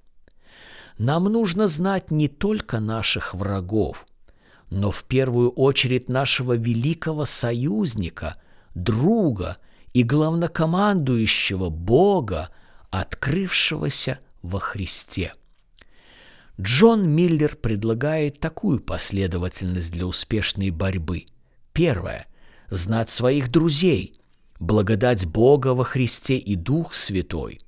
Нам 0.97 1.25
нужно 1.25 1.67
знать 1.67 2.11
не 2.11 2.27
только 2.27 2.79
наших 2.79 3.33
врагов– 3.33 4.05
но 4.69 4.91
в 4.91 5.03
первую 5.03 5.51
очередь 5.51 6.09
нашего 6.09 6.53
великого 6.53 7.25
союзника, 7.25 8.35
друга 8.73 9.57
и 9.93 10.03
главнокомандующего 10.03 11.69
Бога, 11.69 12.49
открывшегося 12.89 14.19
во 14.41 14.59
Христе. 14.59 15.33
Джон 16.59 17.09
Миллер 17.09 17.55
предлагает 17.55 18.39
такую 18.39 18.79
последовательность 18.79 19.91
для 19.91 20.05
успешной 20.05 20.69
борьбы. 20.69 21.25
Первое– 21.73 22.27
знать 22.69 23.09
своих 23.09 23.51
друзей, 23.51 24.13
благодать 24.59 25.25
Бога 25.25 25.73
во 25.73 25.83
Христе 25.83 26.37
и 26.37 26.55
Дух 26.55 26.93
Святой. 26.93 27.59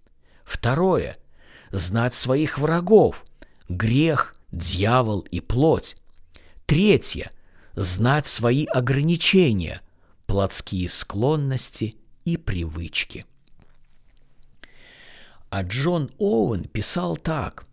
Второе– 0.43 1.15
знать 1.71 2.15
своих 2.15 2.57
врагов, 2.57 3.23
грех, 3.69 4.35
дьявол 4.51 5.21
и 5.21 5.39
плоть. 5.39 5.95
Третье– 6.65 7.29
знать 7.75 8.27
свои 8.27 8.65
ограничения, 8.65 9.81
плотские 10.25 10.89
склонности 10.89 11.97
и 12.25 12.37
привычки. 12.37 13.25
А 15.49 15.63
Джон 15.63 16.11
Оуэн 16.17 16.65
писал 16.65 17.15
так. 17.15 17.65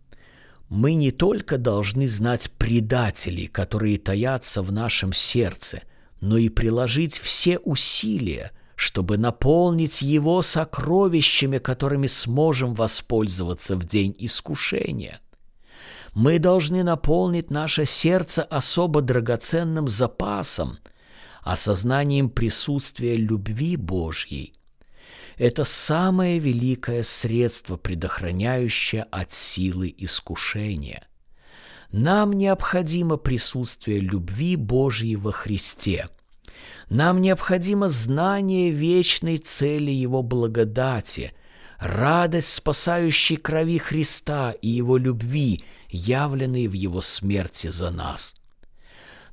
«Мы 0.69 0.95
не 0.95 1.11
только 1.11 1.57
должны 1.57 2.07
знать 2.07 2.49
предателей, 2.51 3.47
которые 3.47 3.99
таятся 3.99 4.63
в 4.63 4.71
нашем 4.71 5.13
сердце, 5.13 5.81
но 6.21 6.37
и 6.37 6.49
приложить 6.49 7.19
все 7.19 7.59
усилия, 7.59 8.51
чтобы 8.75 9.17
наполнить 9.17 10.01
его 10.01 10.41
сокровищами, 10.41 11.57
которыми 11.57 12.07
сможем 12.07 12.73
воспользоваться 12.73 13.75
в 13.75 13.85
день 13.85 14.15
искушения. 14.17 15.21
Мы 16.13 16.39
должны 16.39 16.83
наполнить 16.83 17.49
наше 17.51 17.85
сердце 17.85 18.43
особо 18.43 19.01
драгоценным 19.01 19.87
запасом, 19.87 20.77
осознанием 21.41 22.29
присутствия 22.29 23.15
любви 23.15 23.75
Божьей. 23.75 24.53
Это 25.37 25.65
самое 25.65 26.39
великое 26.39 27.03
средство, 27.03 27.75
предохраняющее 27.75 29.03
от 29.11 29.33
силы 29.33 29.93
искушения. 29.97 31.03
Нам 31.91 32.33
необходимо 32.33 33.17
присутствие 33.17 33.99
любви 33.99 34.55
Божьей 34.55 35.17
во 35.17 35.31
Христе. 35.31 36.07
Нам 36.89 37.21
необходимо 37.21 37.89
знание 37.89 38.71
вечной 38.71 39.37
цели 39.37 39.91
Его 39.91 40.21
благодати, 40.21 41.33
радость 41.79 42.53
спасающей 42.53 43.37
крови 43.37 43.77
Христа 43.77 44.51
и 44.51 44.69
Его 44.69 44.97
любви– 44.97 45.63
явленный 45.95 46.67
в 46.67 46.73
Его 46.73 47.01
смерти 47.01 47.67
за 47.67 47.91
нас. 47.91 48.35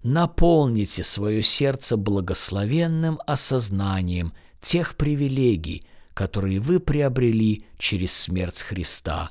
Наполните 0.02 1.04
свое 1.04 1.42
сердце 1.42 1.96
благословенным 1.96 3.20
осознанием 3.26 4.32
тех 4.60 4.96
привилегий, 4.96 5.82
которые 6.14 6.60
вы 6.60 6.80
приобрели 6.80 7.64
через 7.78 8.12
смерть 8.12 8.62
Христа, 8.62 9.28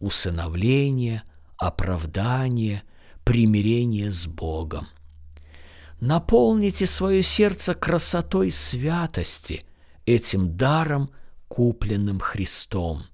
усыновление, 0.00 1.22
оправдание, 1.56 2.82
примирение 3.24 4.10
с 4.10 4.26
Богом. 4.26 4.88
Наполните 6.00 6.86
свое 6.86 7.22
сердце 7.22 7.74
красотой 7.74 8.50
святости, 8.50 9.64
этим 10.06 10.56
даром, 10.56 11.10
купленным 11.48 12.20
Христом. 12.20 13.04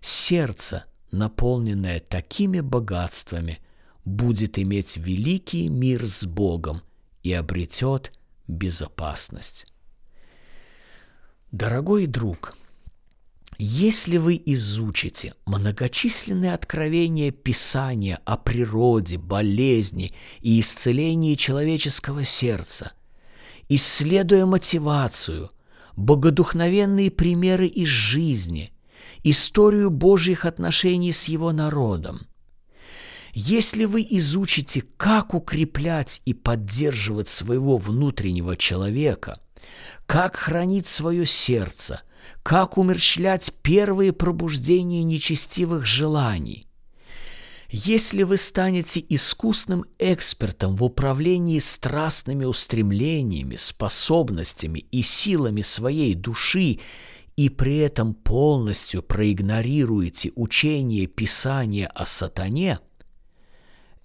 Сердце– 0.00 0.84
наполненная 1.10 2.00
такими 2.00 2.60
богатствами, 2.60 3.58
будет 4.04 4.58
иметь 4.58 4.96
великий 4.96 5.68
мир 5.68 6.06
с 6.06 6.24
Богом 6.24 6.82
и 7.22 7.32
обретет 7.32 8.12
безопасность. 8.46 9.66
Дорогой 11.50 12.06
друг, 12.06 12.56
если 13.58 14.16
вы 14.18 14.40
изучите 14.46 15.34
многочисленные 15.46 16.54
откровения 16.54 17.30
Писания 17.30 18.20
о 18.24 18.36
природе, 18.36 19.18
болезни 19.18 20.14
и 20.40 20.60
исцелении 20.60 21.34
человеческого 21.34 22.24
сердца, 22.24 22.92
исследуя 23.68 24.46
мотивацию, 24.46 25.50
богодухновенные 25.96 27.10
примеры 27.10 27.66
из 27.66 27.88
жизни– 27.88 28.72
историю 29.24 29.90
Божьих 29.90 30.44
отношений 30.44 31.12
с 31.12 31.24
Его 31.24 31.52
народом. 31.52 32.20
Если 33.32 33.84
вы 33.84 34.06
изучите, 34.08 34.82
как 34.96 35.34
укреплять 35.34 36.22
и 36.24 36.34
поддерживать 36.34 37.28
своего 37.28 37.76
внутреннего 37.76 38.56
человека, 38.56 39.40
как 40.06 40.36
хранить 40.36 40.88
свое 40.88 41.26
сердце, 41.26 42.00
как 42.42 42.78
умерщвлять 42.78 43.52
первые 43.62 44.12
пробуждения 44.12 45.02
нечестивых 45.02 45.86
желаний, 45.86 46.64
если 47.70 48.22
вы 48.22 48.38
станете 48.38 49.04
искусным 49.10 49.84
экспертом 49.98 50.74
в 50.74 50.82
управлении 50.82 51.58
страстными 51.58 52.46
устремлениями, 52.46 53.56
способностями 53.56 54.78
и 54.90 55.02
силами 55.02 55.60
своей 55.60 56.14
души 56.14 56.78
и 57.36 57.48
при 57.50 57.76
этом 57.76 58.14
полностью 58.14 59.02
проигнорируете 59.02 60.32
учение 60.34 61.06
Писания 61.06 61.86
о 61.88 62.06
сатане, 62.06 62.78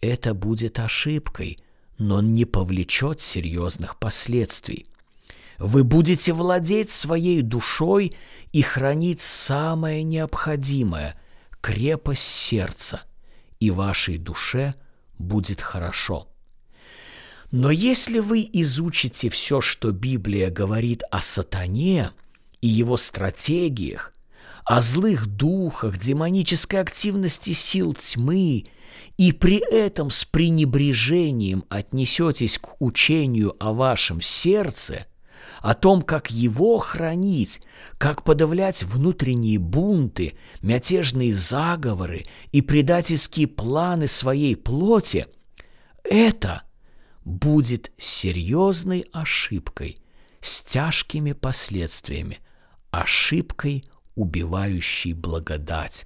это 0.01 0.33
будет 0.33 0.79
ошибкой, 0.79 1.57
но 1.97 2.21
не 2.21 2.43
повлечет 2.43 3.21
серьезных 3.21 3.97
последствий. 3.97 4.85
Вы 5.59 5.83
будете 5.83 6.33
владеть 6.33 6.91
своей 6.91 7.41
душой 7.41 8.13
и 8.51 8.61
хранить 8.61 9.21
самое 9.21 10.03
необходимое– 10.03 11.19
крепость 11.61 12.23
сердца, 12.23 13.01
и 13.59 13.71
вашей 13.71 14.17
душе 14.17 14.73
будет 15.17 15.61
хорошо. 15.61 16.27
Но 17.51 17.71
если 17.71 18.19
вы 18.19 18.49
изучите 18.51 19.29
все, 19.29 19.61
что 19.61 19.91
Библия 19.91 20.49
говорит 20.49 21.03
о 21.11 21.21
сатане– 21.21 22.11
и 22.63 22.67
его 22.67 22.95
стратегиях, 22.95 24.13
о 24.63 24.79
злых 24.79 25.25
духах, 25.25 25.99
демонической 25.99 26.79
активности 26.79 27.51
сил 27.51 27.93
тьмы, 27.93 28.63
и 29.17 29.33
при 29.33 29.57
этом 29.57 30.09
с 30.09 30.23
пренебрежением 30.23 31.65
отнесетесь 31.67 32.57
к 32.57 32.81
учению 32.81 33.53
о 33.59 33.73
вашем 33.73 34.21
сердце, 34.21 35.05
о 35.63 35.75
том, 35.75 36.01
как 36.01 36.29
его 36.29 36.77
хранить, 36.77 37.61
как 37.97 38.25
подавлять 38.25 38.83
внутренние 38.83 39.59
бунты, 39.59 40.33
мятежные 40.61 41.33
заговоры 41.33 42.23
и 42.51 42.61
предательские 42.61 43.47
планы 43.47 44.07
своей 44.07 44.57
плоти, 44.57 45.25
это 46.03 46.63
будет 47.23 47.93
серьезной 47.95 49.05
ошибкой 49.13 49.95
с 50.41 50.61
тяжкими 50.61 51.31
последствиями– 51.31 52.39
ошибкой, 52.91 53.85
убивающей 54.15 55.13
благодать. 55.13 56.03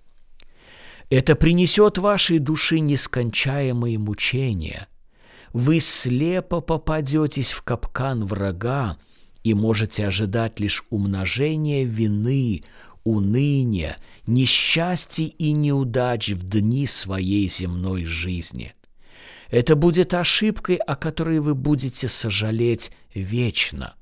Это 1.10 1.36
принесет 1.36 1.98
вашей 1.98 2.38
душе 2.38 2.78
нескончаемые 2.78 3.98
мучения. 3.98 4.88
вы 5.52 5.80
слепо 5.80 6.62
попадетесь 6.62 7.52
в 7.52 7.64
капкан 7.64 8.28
врага 8.28 8.98
и 9.50 9.54
можете 9.54 10.06
ожидать 10.06 10.60
лишь 10.60 10.84
умножения 10.90 11.86
вины, 11.86 12.64
уныния, 13.06 13.96
несчастий 14.26 15.28
и 15.28 15.54
неудач 15.54 16.30
в 16.30 16.44
дни 16.44 16.86
своей 16.86 17.48
земной 17.48 18.04
жизни. 18.04 18.74
Это 19.50 19.78
будет 19.78 20.14
ошибкой, 20.14 20.76
о 20.76 20.98
которой 20.98 21.40
вы 21.40 21.56
будете 21.56 22.10
сожалеть 22.10 22.92
вечно. 23.14 23.96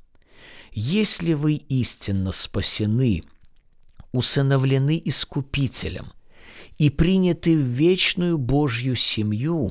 Если 0.72 1.34
вы 1.34 1.54
истинно 1.54 2.32
спасены, 2.32 3.22
усыновлены 4.12 5.00
Искупителем 5.06 6.12
и 6.80 6.90
приняты 6.90 7.56
в 7.56 7.62
вечную 7.62 8.40
Божью 8.40 8.96
семью, 8.96 9.70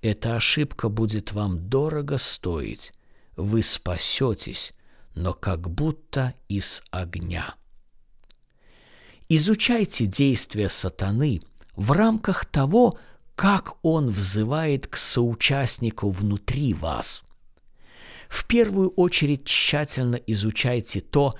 эта 0.00 0.36
ошибка 0.36 0.88
будет 0.88 1.32
вам 1.32 1.68
дорого 1.68 2.18
стоить. 2.18 2.92
Вы 3.34 3.62
спасетесь, 3.62 4.72
но 5.18 5.34
как 5.34 5.68
будто 5.68 6.34
из 6.48 6.82
огня. 6.90 7.54
Изучайте 9.28 10.06
действия 10.06 10.68
сатаны 10.68 11.40
в 11.74 11.92
рамках 11.92 12.46
того, 12.46 12.98
как 13.34 13.76
он 13.82 14.10
взывает 14.10 14.86
к 14.86 14.96
соучастнику 14.96 16.10
внутри 16.10 16.72
вас. 16.72 17.22
В 18.28 18.46
первую 18.46 18.90
очередь 18.90 19.44
тщательно 19.44 20.16
изучайте 20.16 21.00
то, 21.00 21.34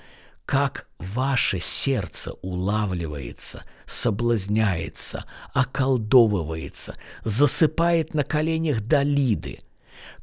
как 0.45 0.87
ваше 0.97 1.59
сердце 1.59 2.33
улавливается, 2.41 3.61
соблазняется, 3.85 5.23
околдовывается, 5.53 6.95
засыпает 7.23 8.13
на 8.13 8.23
коленях 8.23 8.81
Далиды, 8.81 9.59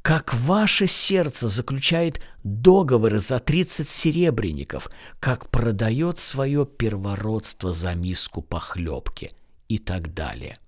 как 0.06 0.34
ваше 0.34 0.86
сердце 0.86 1.48
заключает 1.48 2.20
договоры 2.44 3.18
за 3.18 3.40
30 3.40 3.88
серебряников, 3.88 4.88
как 5.18 5.50
продает 5.50 6.20
свое 6.20 6.64
первородство 6.64 7.72
за 7.72 7.92
миску 7.94 8.40
похлебки 8.40 9.32
и 9.68 9.78
так 9.78 10.14
далее. 10.14 10.58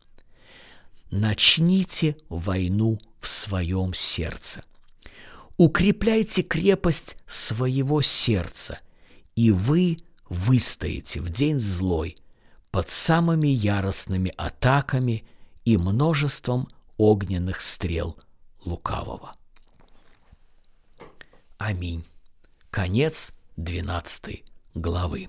Начните 1.12 2.16
войну 2.28 2.98
в 3.20 3.28
своем 3.28 3.94
сердце. 3.94 4.60
Укрепляйте 5.56 6.42
крепость 6.42 7.16
своего 7.26 8.02
сердца– 8.02 8.76
и 9.38 9.52
вы 9.52 9.98
выстоите 10.28 11.20
в 11.20 11.30
день 11.30 11.60
злой 11.60 12.16
под 12.72 12.90
самыми 12.90 13.46
яростными 13.46 14.34
атаками 14.36 15.24
и 15.64 15.76
множеством 15.76 16.66
огненных 16.96 17.60
стрел 17.60 18.16
лукавого. 18.64 19.32
Аминь. 21.58 22.04
Конец 22.70 23.32
12 23.56 24.44
главы. 24.74 25.28